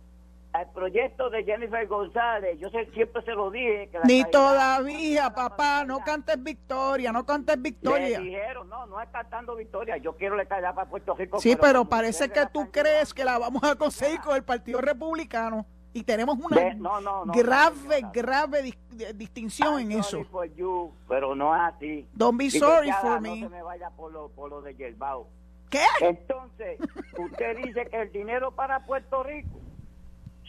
[0.54, 2.58] al proyecto de Jennifer González.
[2.60, 3.90] Yo sé, siempre se lo dije.
[3.92, 8.20] Que la Ni todavía, papá, no cantes victoria, no cantes Le victoria.
[8.20, 9.98] dijeron, no, no es cantando victoria.
[9.98, 11.40] Yo quiero le caer para Puerto Rico.
[11.40, 14.44] Sí, pero como parece que la tú crees que la vamos a conseguir con el
[14.44, 20.00] Partido Republicano y tenemos una no, no, no, grave, grave dis- de- distinción en I'm
[20.02, 20.10] eso.
[20.10, 22.08] sorry for you, pero no es así.
[22.14, 23.40] Don't be sorry for no me.
[23.40, 25.28] se me vaya por lo, por lo de Yerbao.
[25.70, 25.84] ¿Qué?
[26.02, 26.80] Entonces,
[27.18, 29.50] usted dice que el dinero para Puerto Rico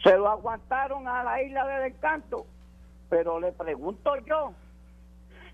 [0.03, 2.47] se lo aguantaron a la isla del encanto,
[3.09, 4.53] pero le pregunto yo,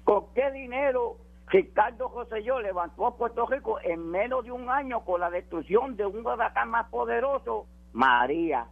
[0.04, 1.16] ¿con qué dinero
[1.46, 6.04] Ricardo Rosselló levantó a Puerto Rico en menos de un año con la destrucción de
[6.04, 8.66] un huracán más poderoso, María?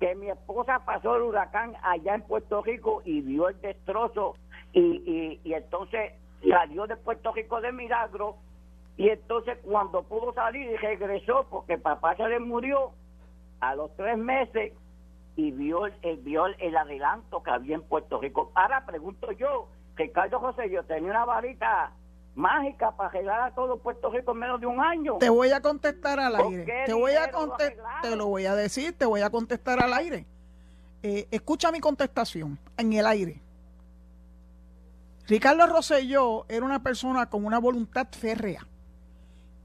[0.00, 4.34] Que mi esposa pasó el huracán allá en Puerto Rico y vio el destrozo
[4.72, 6.12] y, y, entonces
[6.48, 8.36] salió de Puerto Rico de milagro
[8.96, 12.90] y entonces cuando pudo salir regresó porque papá se le murió
[13.60, 14.72] a los tres meses
[15.36, 18.52] y vio el, el- vio el, el adelanto que había en Puerto Rico.
[18.54, 21.92] Ahora pregunto yo, Ricardo José, yo tenía una varita
[22.34, 25.18] mágica para arreglar a todo Puerto Rico en menos de un año.
[25.18, 26.82] Te voy a contestar al ¿Con aire.
[26.86, 30.26] Te voy a contestar, te lo voy a decir, te voy a contestar al aire.
[31.02, 33.40] Eh, escucha mi contestación en el aire.
[35.26, 38.66] Ricardo Rosselló era una persona con una voluntad férrea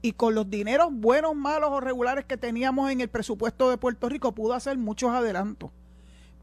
[0.02, 4.08] y con los dineros buenos, malos o regulares que teníamos en el presupuesto de Puerto
[4.08, 5.70] Rico pudo hacer muchos adelantos.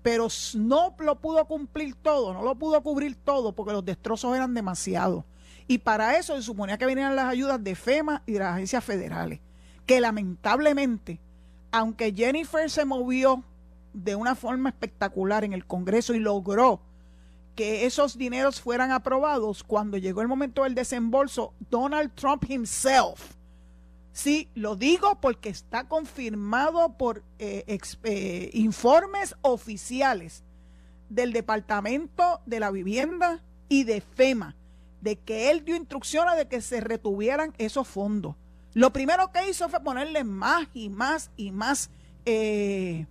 [0.04, 4.54] Pero no lo pudo cumplir todo, no lo pudo cubrir todo porque los destrozos eran
[4.54, 5.26] demasiados.
[5.68, 8.84] Y para eso se suponía que venían las ayudas de FEMA y de las agencias
[8.84, 9.40] federales.
[9.86, 11.20] Que lamentablemente,
[11.72, 13.44] aunque Jennifer se movió
[13.94, 16.82] de una forma espectacular en el Congreso y logró
[17.56, 23.34] que esos dineros fueran aprobados, cuando llegó el momento del desembolso, Donald Trump himself,
[24.12, 30.44] sí, lo digo porque está confirmado por eh, eh, informes oficiales
[31.10, 34.56] del Departamento de la Vivienda y de FEMA,
[35.02, 38.36] de que él dio instrucciones de que se retuvieran esos fondos.
[38.74, 41.90] Lo primero que hizo fue ponerle más y más y más,
[42.26, 43.08] eh,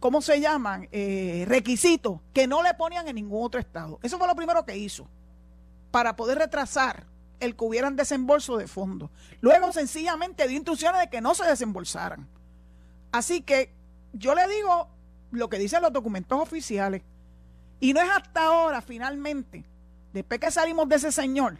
[0.00, 0.88] ¿cómo se llaman?
[0.92, 3.98] Eh, requisitos que no le ponían en ningún otro estado.
[4.02, 5.08] Eso fue lo primero que hizo
[5.90, 7.06] para poder retrasar
[7.40, 9.10] el que hubieran desembolso de fondos.
[9.40, 12.26] Luego sencillamente dio instrucciones de que no se desembolsaran.
[13.12, 13.72] Así que
[14.12, 14.88] yo le digo
[15.30, 17.02] lo que dicen los documentos oficiales.
[17.80, 19.64] Y no es hasta ahora, finalmente,
[20.16, 21.58] después que salimos de ese señor,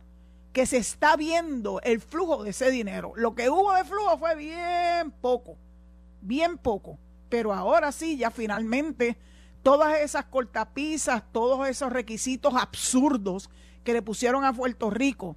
[0.53, 3.12] que se está viendo el flujo de ese dinero.
[3.16, 5.59] Lo que hubo de flujo fue bien poco,
[6.23, 6.99] bien poco.
[7.29, 9.19] Pero ahora sí, ya finalmente,
[9.62, 13.51] todas esas cortapisas, todos esos requisitos absurdos
[13.85, 15.37] que le pusieron a Puerto Rico,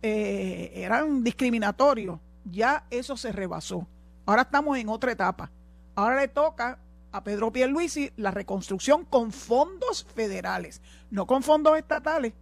[0.00, 2.18] eh, eran discriminatorios.
[2.50, 3.86] Ya eso se rebasó.
[4.24, 5.50] Ahora estamos en otra etapa.
[5.94, 6.78] Ahora le toca
[7.12, 12.32] a Pedro Pierluisi la reconstrucción con fondos federales, no con fondos estatales,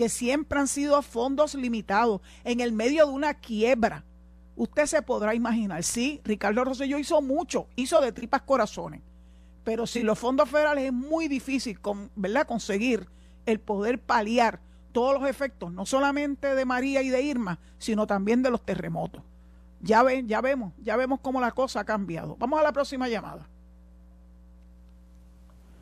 [0.00, 4.02] que siempre han sido fondos limitados en el medio de una quiebra.
[4.56, 9.02] Usted se podrá imaginar, sí, Ricardo Rosselló hizo mucho, hizo de tripas corazones,
[9.62, 12.46] pero si los fondos federales es muy difícil con, ¿verdad?
[12.46, 13.10] conseguir
[13.44, 14.60] el poder paliar
[14.92, 19.22] todos los efectos, no solamente de María y de Irma, sino también de los terremotos.
[19.82, 22.36] Ya ven, ya vemos, ya vemos cómo la cosa ha cambiado.
[22.38, 23.46] Vamos a la próxima llamada.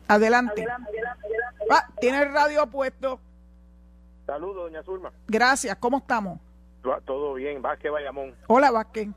[0.09, 0.67] Adelante.
[1.71, 3.21] Ah, tiene el radio puesto.
[4.29, 5.11] Saludos, doña Zulma.
[5.27, 5.75] Gracias.
[5.77, 6.39] ¿Cómo estamos?
[7.05, 8.35] Todo bien, Vázquez Bayamón.
[8.47, 9.07] Hola, Vázquez.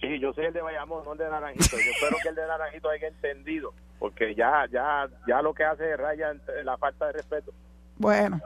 [0.00, 1.76] Sí, yo soy el de Bayamón, no el de Naranjito.
[1.76, 5.90] Yo espero que el de Naranjito haya entendido, porque ya ya ya lo que hace
[5.92, 7.52] es raya la falta de respeto.
[7.96, 8.40] Bueno,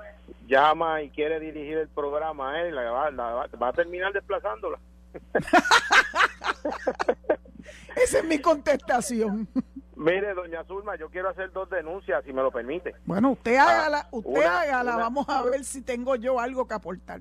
[0.46, 4.78] Llama y quiere dirigir el programa, él la va, la va- va a terminar desplazándola.
[7.96, 9.48] esa es mi contestación.
[10.02, 12.94] Mire, doña Zulma, yo quiero hacer dos denuncias, si me lo permite.
[13.04, 14.94] Bueno, usted hágala, usted una- hágala.
[14.96, 17.20] una- Vamos a ver si tengo yo algo que aportar.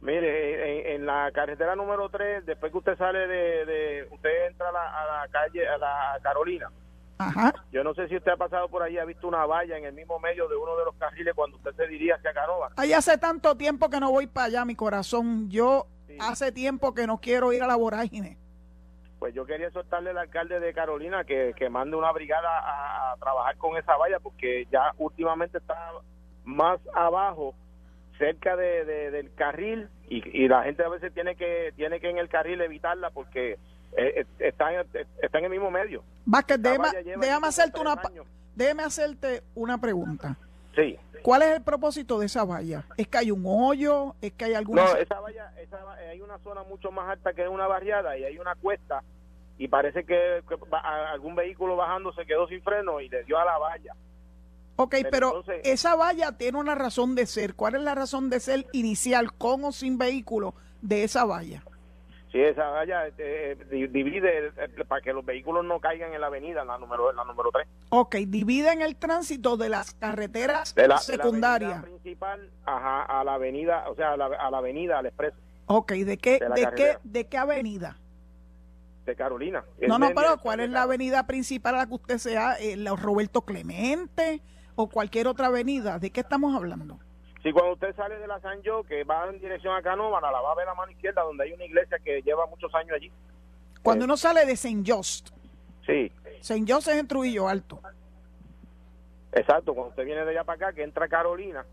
[0.00, 4.68] Mire, en, en la carretera número 3, después que usted sale de, de usted entra
[4.68, 6.70] a la, a la calle, a la Carolina,
[7.18, 7.54] Ajá.
[7.72, 9.94] Yo no sé si usted ha pasado por ahí, ha visto una valla en el
[9.94, 12.68] mismo medio de uno de los carriles cuando usted se dirige hacia Canova.
[12.76, 15.48] Ahí hace tanto tiempo que no voy para allá, mi corazón.
[15.48, 16.18] Yo Sí.
[16.20, 18.36] hace tiempo que no quiero ir a la vorágine.
[19.18, 23.16] Pues yo quería soltarle al alcalde de Carolina que, que mande una brigada a, a
[23.16, 25.90] trabajar con esa valla porque ya últimamente está
[26.44, 27.54] más abajo,
[28.18, 32.08] cerca de, de- del carril y, y la gente a veces tiene que tiene que
[32.10, 33.58] en el carril evitarla porque eh,
[33.96, 34.86] eh, está, en,
[35.22, 36.02] está en el mismo medio.
[36.26, 36.88] Vázquez, déjame,
[37.18, 38.26] déjame hacerte una, años.
[38.54, 40.36] déjame hacerte una pregunta.
[40.76, 40.96] Sí.
[41.22, 42.84] ¿Cuál es el propósito de esa valla?
[42.96, 44.14] ¿Es que hay un hoyo?
[44.20, 44.84] ¿Es que hay alguna...
[44.84, 48.16] No, esa valla, esa, va- hay una zona mucho más alta que es una barriada
[48.16, 49.02] y hay una cuesta
[49.58, 50.42] y parece que,
[51.10, 53.94] algún vehículo bajando se quedó sin freno y le dio a la valla.
[54.76, 57.54] Ok, Pero pero entonces- esa valla tiene una razón de ser.
[57.54, 61.62] ¿Cuál es la razón de ser inicial, con o sin vehículo, de esa valla?
[62.36, 66.20] Sí, esa valla eh, eh, di- divide eh, para que los vehículos no caigan en
[66.20, 67.66] la avenida, en la número, la número 3.
[67.88, 71.82] Ok, dividen el tránsito de las carreteras De la, de la secundarias.
[71.82, 75.92] principal ajá, a la avenida, o sea, a la, a la avenida, al expreso Ok,
[75.92, 77.96] ¿de qué, de qué, de qué avenida?
[79.06, 79.64] de Carolina.
[79.88, 82.56] No, no, pero ¿cuál es la avenida principal a la que usted sea?
[82.60, 84.42] Eh, ¿la Roberto Clemente
[84.74, 85.98] o cualquier otra avenida?
[85.98, 86.98] ¿De qué estamos hablando?
[87.46, 90.40] Sí, cuando usted sale de la San Jo, que va en dirección a Canóvana, la
[90.40, 92.90] va a ver a la mano izquierda, donde hay una iglesia que lleva muchos años
[92.96, 93.12] allí.
[93.84, 94.82] Cuando Eh, uno sale de St.
[94.84, 95.28] Just,
[95.86, 96.64] Sí, St.
[96.68, 97.80] Just es en Trujillo Alto.
[99.30, 99.74] exacto.
[99.74, 101.64] Cuando usted viene de allá para acá, que entra Carolina,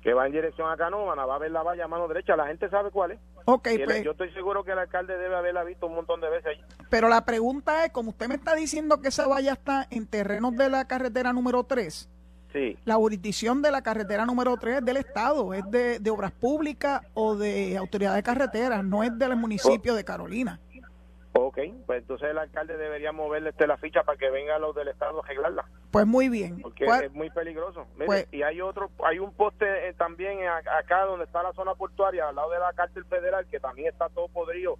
[0.00, 2.34] que va en dirección a Canóvana, va a ver la valla a mano derecha.
[2.34, 3.18] La gente sabe cuál es.
[3.44, 6.22] Ok, Y el- pues, yo estoy seguro que el alcalde debe haberla visto un montón
[6.22, 6.62] de veces allí.
[6.88, 10.56] pero la pregunta es, como usted me está diciendo que esa valla está en terrenos
[10.56, 12.08] de la carretera número 3,
[12.52, 12.76] Sí.
[12.84, 17.00] la jurisdicción de la carretera número 3 es del Estado, es de, de Obras Públicas
[17.14, 20.60] o de Autoridad de Carreteras, no es del municipio de Carolina.
[21.34, 24.88] Ok, pues entonces el alcalde debería moverle este, la ficha para que vengan los del
[24.88, 25.64] Estado a arreglarla.
[25.90, 26.60] Pues muy bien.
[26.60, 27.86] porque ¿Cuál- es muy peligroso.
[27.94, 31.74] Mire, Pues- y hay otro, hay un poste eh, también acá donde está la zona
[31.74, 34.76] portuaria, al lado de la cárcel federal, que también está todo podrido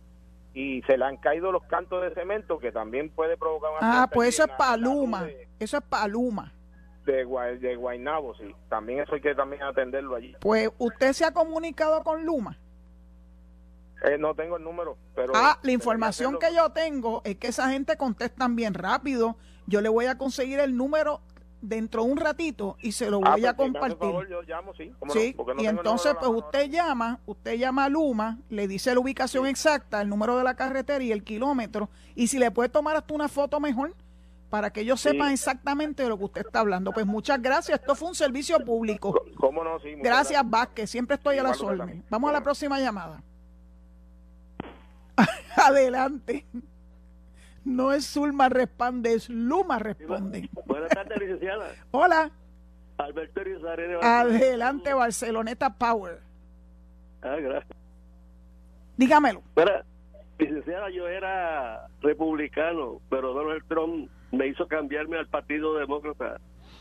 [0.52, 4.10] y se le han caído los cantos de cemento, que también puede provocar un Ah,
[4.12, 6.52] pues eso es Paluma, de, eso es Paluma.
[7.04, 7.24] De,
[7.58, 8.54] de Guaynabo, sí.
[8.68, 10.34] También eso hay que también atenderlo allí.
[10.40, 12.58] Pues usted se ha comunicado con Luma.
[14.04, 15.32] Eh, no tengo el número, pero...
[15.34, 19.36] Ah, la información que yo tengo es que esa gente contestan bien rápido.
[19.66, 21.20] Yo le voy a conseguir el número
[21.60, 23.98] dentro de un ratito y se lo Ah, voy a pues, compartir.
[23.98, 24.92] favor, yo llamo, sí.
[25.12, 28.92] Sí, no, porque no y entonces pues usted llama, usted llama a Luma, le dice
[28.92, 32.68] la ubicación exacta, el número de la carretera y el kilómetro, y si le puede
[32.68, 33.94] tomar hasta una foto mejor
[34.52, 35.08] para que ellos Sí.
[35.08, 36.92] sepan exactamente de lo que usted está hablando.
[36.92, 39.08] Pues muchas gracias, esto fue un servicio público.
[39.08, 39.32] ahora.
[39.38, 39.78] ¿Cómo no?
[39.80, 42.04] Sí, muchas Gracias, Vázquez, siempre estoy a las usted órdenes.
[42.10, 43.22] Vamos a la próxima llamada.
[45.56, 46.44] Adelante.
[47.64, 50.50] No es Zulma responde, es Luma responde.
[50.66, 51.68] Buenas tardes, licenciada.
[51.90, 52.30] Hola,
[52.98, 56.20] Alberto Irizarry de adelante Barceloneta Power.
[57.22, 57.78] Ah, gracias.
[58.98, 59.42] Dígamelo.
[59.56, 59.82] Mira,
[60.38, 66.40] licenciada, yo era republicano, pero Donald Trump me hizo cambiarme al Partido Demócrata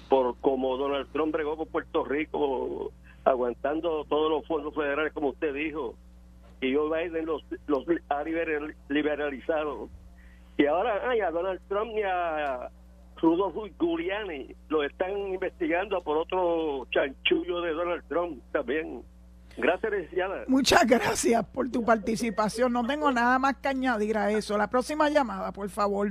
[0.09, 2.91] por como Donald Trump bregó con Puerto Rico,
[3.23, 5.95] aguantando todos los fondos federales, como usted dijo,
[6.61, 9.89] y Joe Biden los, los ha liberal- liberalizado.
[10.57, 12.69] Y ahora, ay, a Donald Trump y a
[13.21, 19.01] Rudolph Giuliani lo están investigando por otro chanchullo de Donald Trump también.
[19.57, 20.43] Gracias, licenciada.
[20.47, 22.71] Muchas gracias por tu participación.
[22.73, 24.57] No tengo nada más que añadir a eso.
[24.57, 26.09] La próxima llamada, por favor.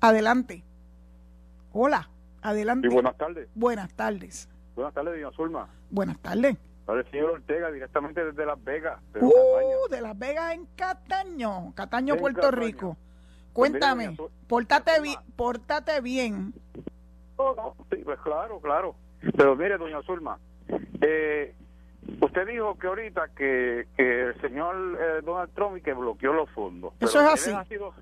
[0.00, 0.62] Adelante.
[1.72, 2.08] Hola,
[2.42, 2.88] adelante.
[2.88, 3.48] Sí, buenas tardes.
[3.54, 4.48] Buenas tardes.
[4.74, 5.68] Buenas tardes, doña Zulma.
[5.90, 6.56] Buenas tardes.
[6.86, 9.00] Ahora el señor Ortega, directamente desde Las Vegas.
[9.12, 12.62] de Uh, de Las Vegas en Cataño, Cataño, En Puerto Cataño.
[12.64, 12.96] Rico.
[13.52, 14.16] Pues Cuéntame,
[15.36, 16.54] pórtate bien.
[17.90, 18.94] Sí, pues claro, claro.
[19.36, 20.38] Pero mire, doña Zulma,
[21.00, 21.54] eh,
[22.22, 26.48] usted dijo que ahorita que, que el señor eh, Donald Trump y que bloqueó los
[26.50, 26.94] fondos.
[27.00, 27.50] Eso es así.
[27.50, 27.92] ha sido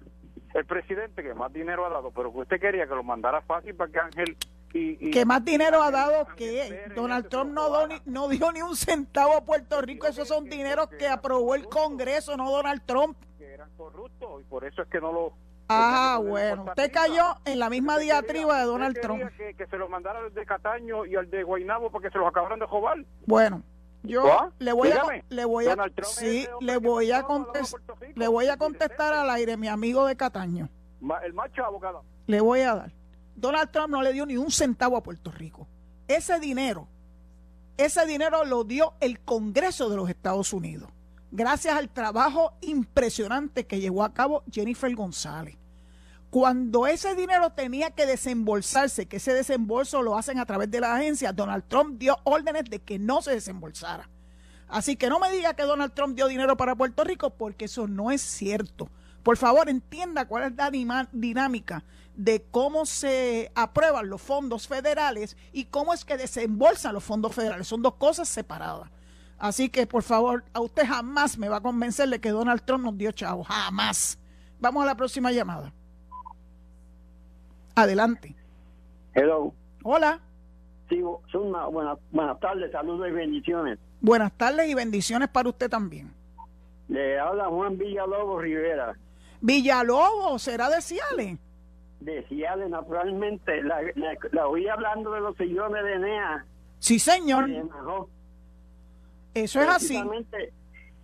[0.56, 3.74] el presidente que más dinero ha dado, pero que usted quería que lo mandara fácil
[3.74, 4.36] para que Ángel
[4.72, 5.08] y...
[5.08, 9.36] y- ¿Qué más dinero ha dado que Donald Trump no, do dio ni un centavo
[9.36, 10.06] a Puerto Rico.
[10.06, 11.66] Esos son que- dineros que que aprobó el.
[11.68, 13.16] Congreso, no Donald Trump.
[13.38, 15.32] que eran corruptos y por eso es que no lo...
[15.68, 16.64] Ah, que bueno.
[16.68, 19.22] Usted cayó en la misma diatriba de Donald Trump.
[19.36, 22.28] Que, que se lo mandara al de Cataño y al de Guaynabo porque se los
[22.28, 22.98] acabaron de jobar.
[23.26, 23.62] Bueno,
[24.06, 27.80] yo le voy a le voy a sí, le voy a contestar
[28.14, 30.68] le voy a contestar al aire, mi amigo de Cataño.
[31.00, 32.00] Ma- El más chavo cada...
[32.26, 32.92] Le voy a dar.
[33.34, 35.66] Donald Trump no le dio ni un centavo a Puerto Rico.
[36.08, 36.88] Ese dinero,
[37.76, 40.88] ese dinero lo dio el Congreso de los Estados Unidos,
[41.30, 45.56] gracias al trabajo impresionante que llevó a cabo Jennifer González.
[46.36, 50.94] Cuando ese dinero tenía que desembolsarse, que ese desembolso lo hacen a través de la
[50.94, 54.10] agencia, Donald Trump dio órdenes de que no se desembolsara.
[54.68, 57.88] Así que no me diga que Donald Trump dio dinero para Puerto Rico, porque eso
[57.88, 58.90] no es cierto.
[59.22, 60.70] Por favor, entienda cuál es la
[61.10, 61.84] dinámica
[62.14, 67.66] de cómo se aprueban los fondos federales y cómo es que desembolsan los fondos federales.
[67.66, 68.90] Son dos cosas separadas.
[69.38, 72.84] Así que, por favor, a usted jamás me va a convencer de que Donald Trump
[72.84, 73.44] nos dio chavo.
[73.44, 74.18] Jamás.
[74.60, 75.72] Vamos a la próxima llamada.
[77.76, 78.34] Adelante.
[79.14, 79.52] Hello.
[79.84, 80.18] Hola.
[80.88, 81.02] Sí,
[81.34, 83.78] una, buena, buenas tardes, saludos y bendiciones.
[84.00, 86.10] Buenas tardes y bendiciones para usted también.
[86.88, 88.96] Le habla Juan Villalobos Rivera.
[89.42, 91.38] Villalobos, ¿será de Ciales?
[92.00, 93.62] De Ciales, naturalmente.
[93.62, 96.46] La, la, la, oí hablando de los sillones de Enea.
[96.78, 97.48] Sí, señor.
[99.34, 100.02] Eso es así.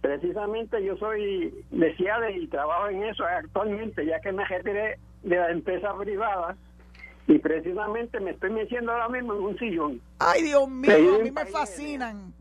[0.00, 5.36] Precisamente yo soy de Ciales y trabajo en eso actualmente, ya que me retiré de
[5.36, 6.56] la empresa privada
[7.26, 10.00] y precisamente me estoy metiendo ahora mismo en un sillón.
[10.18, 12.34] Ay, Dios mío, a mí me fascinan.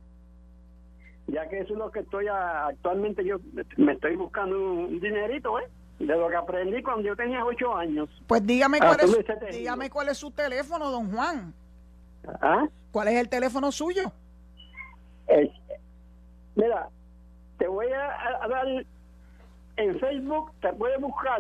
[1.28, 3.38] Ya que eso es lo que estoy actualmente, yo
[3.78, 5.70] me estoy buscando un dinerito, ¿eh?
[6.00, 8.10] De lo que aprendí cuando yo tenía ocho años.
[8.28, 9.18] Pues dígame cuál, es,
[9.52, 11.54] dígame cuál es su teléfono, don Juan.
[12.42, 12.68] ¿Ah?
[12.92, 14.12] ¿Cuál es el teléfono suyo?
[16.56, 16.90] mira,
[17.58, 18.68] te voy a, dar
[19.78, 21.40] en Facebook, te puedes buscar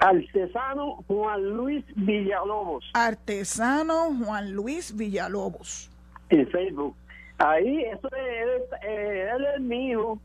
[0.00, 2.90] Artesano Juan Luis Villalobos.
[2.94, 5.90] Artesano Juan Luis Villalobos.
[6.30, 6.96] En Facebook.
[7.38, 10.18] Ahí, eso es, eh, él es mi hijo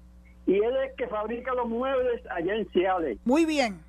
[0.48, 3.18] y él es el que fabrica los muebles allá en Ciales.
[3.26, 3.80] Muy bien.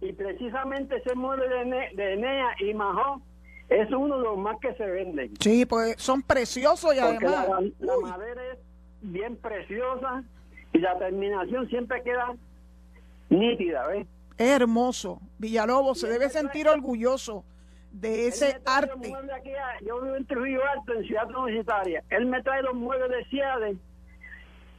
[0.00, 3.22] Y precisamente ese mueble de, de Enea y Majón
[3.68, 5.32] es uno de los más que se venden.
[5.40, 7.62] Sí, pues son preciosos y además...
[7.78, 8.58] La, madera es
[9.02, 10.22] bien preciosa
[10.72, 12.34] y la terminación siempre queda
[13.30, 14.06] nítida, ¿ves?
[14.36, 15.20] Es hermoso.
[15.38, 17.44] Villalobos se debe sentir orgulloso
[17.92, 19.14] de ese arte.
[19.34, 19.50] Aquí,
[19.86, 22.02] yo vivo en Trujillo Alto, en Ciudad Universitaria.
[22.10, 23.76] Él me trae los muebles de Ciades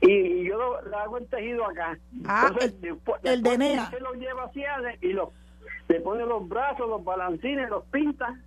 [0.01, 1.97] y yo lo, hago en tejido acá.
[2.25, 3.89] Ah, el, el de Nea.
[3.89, 5.31] Se lo lleva a Ciades y lo,
[5.87, 8.37] le pone los brazos, los balancines, los pinta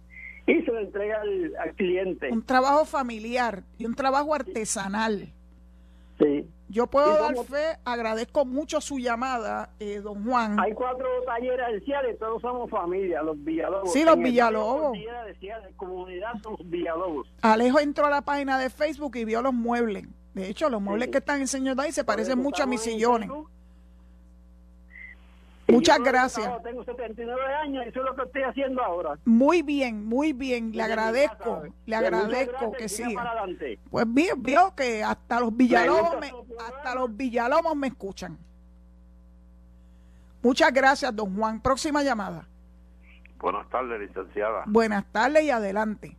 [0.46, 2.30] y se lo entrega al, cliente.
[2.30, 5.32] Un trabajo familiar y un trabajo artesanal.
[6.18, 6.46] Sí.
[6.68, 10.60] Yo puedo dar fe, agradezco mucho su llamada, eh, don Juan.
[10.60, 13.92] Hay cuatro talleres de todos somos familia, los Villalobos.
[13.92, 14.98] Sí, los Villalobos.
[15.76, 17.26] comunidad los Villalobos.
[17.40, 20.04] Alejo entró a la página de Facebook y vio los muebles.
[20.34, 23.30] De hecho, los muebles que están en Señor Day se parecen mucho a mis sillones.
[25.68, 26.62] Muchas gracias.
[26.62, 29.18] Tengo 79 años y eso es lo que estoy haciendo ahora.
[29.26, 30.72] Muy bien, muy bien.
[30.72, 33.44] Le agradezco, le agradezco que siga.
[33.90, 36.32] Pues vio, vio que hasta los Villalobos me,
[36.66, 38.38] hasta los Villalobos me escuchan.
[40.42, 41.60] Muchas gracias, don Juan.
[41.60, 42.46] Próxima llamada.
[43.38, 44.64] Buenas tardes, licenciada.
[44.66, 46.16] Buenas tardes y adelante.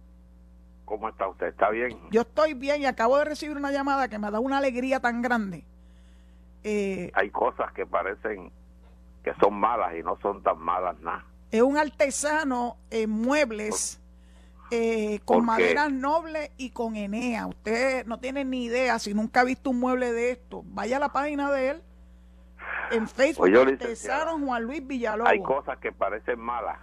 [0.85, 1.47] ¿Cómo está usted?
[1.47, 1.97] ¿Está bien?
[2.11, 5.21] Yo estoy bien y acabo de recibir una llamada que me da una alegría tan
[5.21, 5.63] grande.
[6.63, 8.51] Eh, Hay cosas que parecen
[9.23, 11.25] que son malas y no son tan malas nada.
[11.51, 14.01] Es un artesano en muebles
[14.71, 17.47] eh, con maderas nobles y con Enea.
[17.47, 20.99] Usted no tiene ni idea, si nunca ha visto un mueble de esto, vaya a
[20.99, 21.83] la página de él
[22.91, 25.31] en Facebook, pues artesano Juan Luis Villalobos.
[25.31, 26.79] Hay cosas que parecen malas.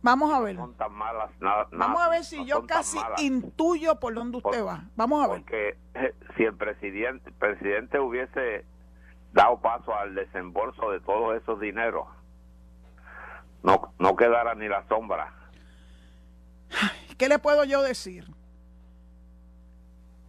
[0.00, 0.54] Vamos a ver.
[0.54, 4.64] No son tan malas, nada, Vamos a ver si yo casi intuyo por dónde usted
[4.64, 4.84] va.
[4.96, 5.40] Vamos a ver.
[5.40, 8.64] Porque eh, si el presidente, el presidente hubiese
[9.32, 12.06] dado paso al desembolso de todos esos dineros,
[13.62, 15.34] no, no quedara ni la sombra.
[17.18, 18.26] ¿Qué le puedo yo decir?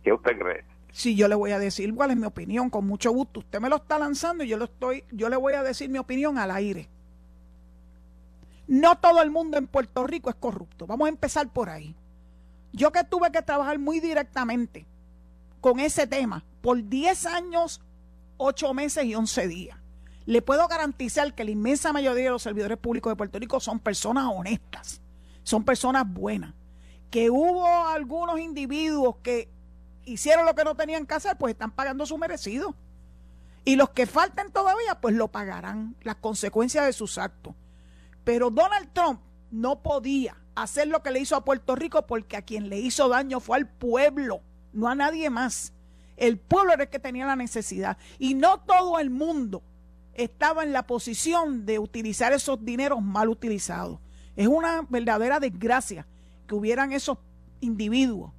[0.04, 0.66] ¿Qué usted cree?
[0.92, 3.42] Si yo le voy a decir cuál es mi opinión, con mucho gusto.
[3.42, 6.00] Usted me lo está lanzando y yo lo estoy, yo le voy a decir mi
[6.00, 6.90] opinión al aire.
[8.68, 10.88] No todo el mundo en Puerto Rico es corrupto.
[10.88, 11.96] Vamos a empezar por ahí.
[12.72, 14.86] Yo que tuve que trabajar muy directamente
[15.62, 17.82] con ese tema por 10 años
[18.40, 19.78] ocho meses y once días.
[20.26, 23.80] Le puedo garantizar que la inmensa mayoría de los servidores públicos de Puerto Rico son
[23.80, 25.02] personas honestas,
[25.44, 26.54] son personas buenas.
[27.12, 29.50] Que hubo algunos individuos que
[30.06, 32.76] hicieron lo que no tenían que hacer, pues están pagando su merecido.
[33.66, 37.56] Y los que falten todavía, pues lo pagarán, las consecuencias de sus actos.
[38.24, 39.22] Pero Donald Trump
[39.52, 43.10] no podía hacer lo que le hizo a Puerto Rico porque a quien le hizo
[43.10, 44.42] daño fue al pueblo,
[44.74, 45.74] no a nadie más.
[46.20, 47.98] El pueblo era el que tenía la necesidad.
[48.20, 49.64] Y no todo el mundo
[50.14, 54.00] estaba en la posición de utilizar esos dineros mal utilizados.
[54.36, 56.06] Es una verdadera desgracia
[56.46, 57.18] que hubieran esos
[57.62, 58.34] individuos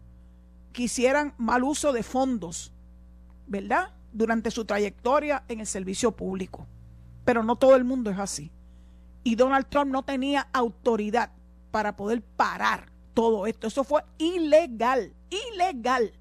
[0.72, 2.72] que hicieran mal uso de fondos,
[3.46, 3.94] ¿verdad?
[4.12, 6.66] Durante su trayectoria en el servicio público.
[7.24, 8.52] Pero no todo el mundo es así.
[9.24, 11.32] Y Donald Trump no tenía autoridad
[11.70, 13.66] para poder parar todo esto.
[13.66, 16.12] Eso fue ilegal, ilegal.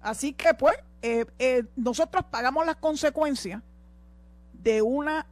[0.00, 3.62] Así que pues eh, eh, nosotros pagamos las consecuencias
[4.52, 5.26] de una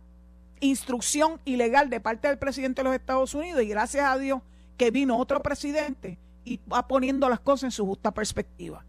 [0.61, 4.41] instrucción ilegal de parte del presidente de los Estados Unidos y gracias a Dios
[4.77, 8.85] que vino otro presidente y va poniendo las cosas en su justa perspectiva.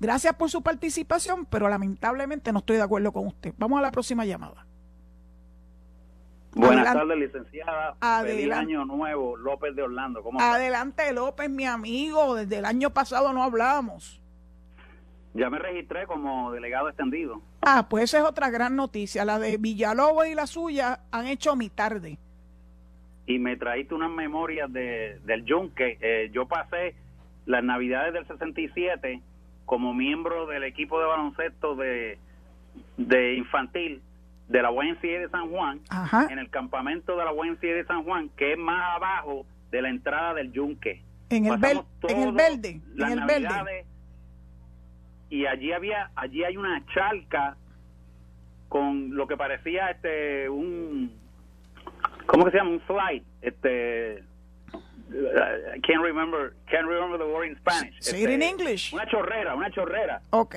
[0.00, 3.54] Gracias por su participación, pero lamentablemente no estoy de acuerdo con usted.
[3.58, 4.66] Vamos a la próxima llamada.
[6.54, 7.94] Buenas tardes, licenciada.
[8.22, 10.22] Feliz Adelan- año nuevo, López de Orlando.
[10.22, 10.40] ¿Cómo?
[10.40, 14.20] Adelante López, mi amigo, desde el año pasado no hablábamos.
[15.34, 17.40] Ya me registré como delegado extendido.
[17.62, 19.24] Ah, pues esa es otra gran noticia.
[19.24, 22.18] La de Villalobos y la suya han hecho mi tarde.
[23.26, 25.96] Y me traíste unas memorias de, del Yunque.
[26.00, 26.94] Eh, yo pasé
[27.46, 29.22] las navidades del 67
[29.64, 32.18] como miembro del equipo de baloncesto de,
[32.98, 34.02] de infantil
[34.48, 36.26] de la YMCA de San Juan, Ajá.
[36.30, 39.88] en el campamento de la YMCA de San Juan, que es más abajo de la
[39.88, 41.00] entrada del Yunque.
[41.30, 43.86] En el, Pasamos ver- en el verde, las en el verde.
[45.32, 47.56] Y allí había allí hay una charca
[48.68, 51.10] con lo que parecía este un
[52.26, 52.70] ¿cómo que se llama?
[52.72, 54.22] un slide este
[55.10, 58.92] I can't remember can't remember the word in Spanish Say Este, it in English.
[58.92, 60.54] una chorrera una chorrera Ok.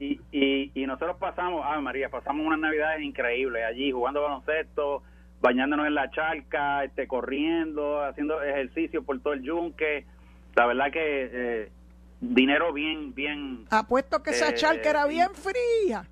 [0.00, 5.02] y, y, y nosotros pasamos, ah María, pasamos unas navidades increíbles allí, jugando baloncesto,
[5.42, 10.04] bañándonos en la charca, este, corriendo, haciendo ejercicio por todo el yunque.
[10.54, 11.68] La verdad que eh,
[12.34, 13.66] dinero bien, bien...
[13.70, 16.08] Apuesto que esa Eh, charca era bien fría.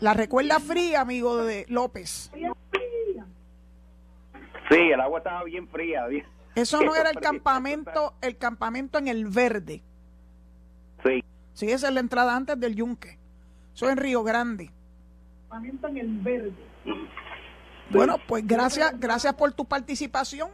[0.00, 2.30] La recuerda fría, amigo de López.
[4.70, 6.06] Sí, el agua estaba bien fría.
[6.06, 9.82] bien- Eso no era el campamento, el campamento en el verde.
[11.04, 11.24] Sí.
[11.54, 13.18] Sí, esa es la entrada antes del Yunque.
[13.74, 14.70] Eso es en Río Grande.
[17.90, 20.50] Bueno, pues gracias, gracias por tu participación.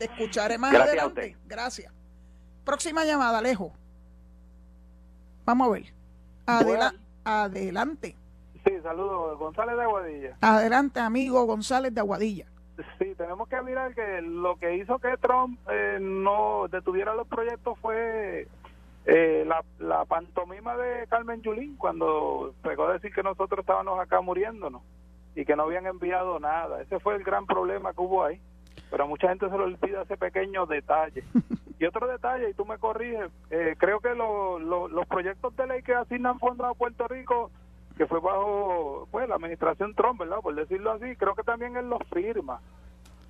[0.00, 1.36] Te escucharé más Gracias a adelante.
[1.46, 1.92] Gracias.
[2.64, 3.70] Próxima llamada, Alejo.
[5.44, 5.84] Vamos a ver.
[6.46, 8.16] Adela- adelante.
[8.64, 9.38] Sí, saludos.
[9.38, 10.36] González de Aguadilla.
[10.40, 12.46] Adelante, amigo González de Aguadilla.
[12.98, 17.78] Sí, tenemos que mirar que lo que hizo que Trump eh, no detuviera los proyectos
[17.80, 18.48] fue
[19.04, 24.22] eh, la, la pantomima de Carmen Yulín cuando pegó a decir que nosotros estábamos acá
[24.22, 24.80] muriéndonos
[25.36, 26.80] y que no habían enviado nada.
[26.80, 28.40] Ese fue el gran problema que hubo ahí.
[28.90, 31.24] Pero a mucha gente se le olvida ese pequeño detalle.
[31.80, 35.66] Y otro detalle, y tú me corriges, eh, creo que lo- lo- los proyectos de
[35.66, 37.50] ley que asignan fondos a Puerto Rico,
[37.96, 40.40] que fue bajo pues, la administración Trump, ¿verdad?
[40.42, 42.60] Por decirlo así, creo que también él los firma.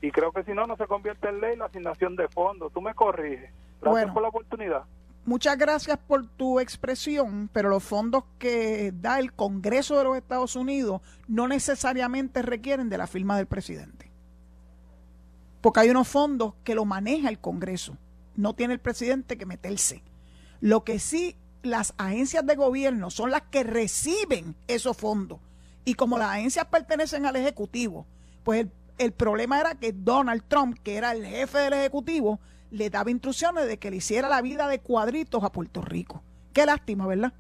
[0.02, 2.72] Y creo que si no, no se convierte en ley la asignación de fondos.
[2.72, 3.52] Tú me corriges.
[3.80, 4.14] Gracias Bueno.
[4.14, 4.82] por la oportunidad.
[5.24, 10.56] Muchas gracias por tu expresión, pero los fondos que da el Congreso de los Estados
[10.56, 14.09] Unidos no necesariamente requieren de la firma del presidente.
[15.61, 17.96] Porque hay unos fondos que lo maneja el Congreso,
[18.36, 20.02] no tiene el presidente que meterse.
[20.61, 25.40] Lo que sí, las agencias de gobierno son las que reciben esos fondos.
[25.84, 28.06] Y como las agencias pertenecen al Ejecutivo,
[28.44, 32.40] pues el, el problema era que Donald Trump, que era el jefe del Ejecutivo,
[32.70, 36.22] le daba instrucciones de que le hiciera la vida de cuadritos a Puerto Rico.
[36.52, 37.32] Qué lástima, ¿verdad?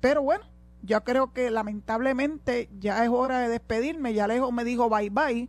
[0.00, 0.44] Pero bueno,
[0.82, 4.14] yo creo que lamentablemente ya es hora de despedirme.
[4.14, 5.48] Ya Alejo me dijo bye bye.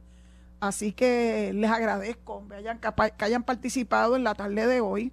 [0.62, 5.12] Así que les agradezco que hayan, que participado en la tarde de hoy.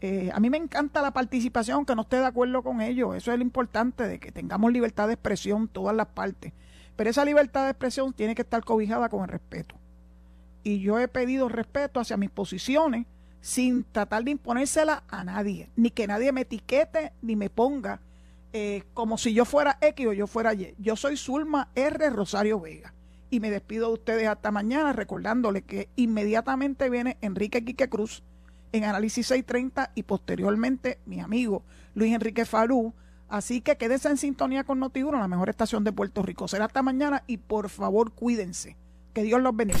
[0.00, 3.14] Eh, a mí me encanta la participación, aunque no esté de acuerdo con ello.
[3.14, 6.54] Eso es lo importante, de que tengamos libertad de expresión todas las partes.
[6.96, 9.74] Pero esa libertad de expresión tiene que estar cobijada con el respeto.
[10.64, 13.04] Y yo he pedido respeto hacia mis posiciones
[13.42, 18.00] sin tratar de imponérsela a nadie, ni que nadie me etiquete ni me ponga
[18.54, 20.74] eh, como si yo fuera X o yo fuera Y.
[20.78, 22.08] Yo soy Zulma R.
[22.08, 22.94] Rosario Vega
[23.30, 28.22] y me despido de ustedes hasta mañana recordándole que inmediatamente viene Enrique Quique Cruz
[28.72, 31.64] en Análisis 630 y posteriormente mi amigo
[31.94, 32.94] Luis Enrique Falú.
[33.28, 36.48] Así que quédense en sintonía con Noti1, la mejor estación de Puerto Rico.
[36.48, 38.76] Será hasta mañana y por favor cuídense.
[39.12, 39.80] Que Dios los bendiga.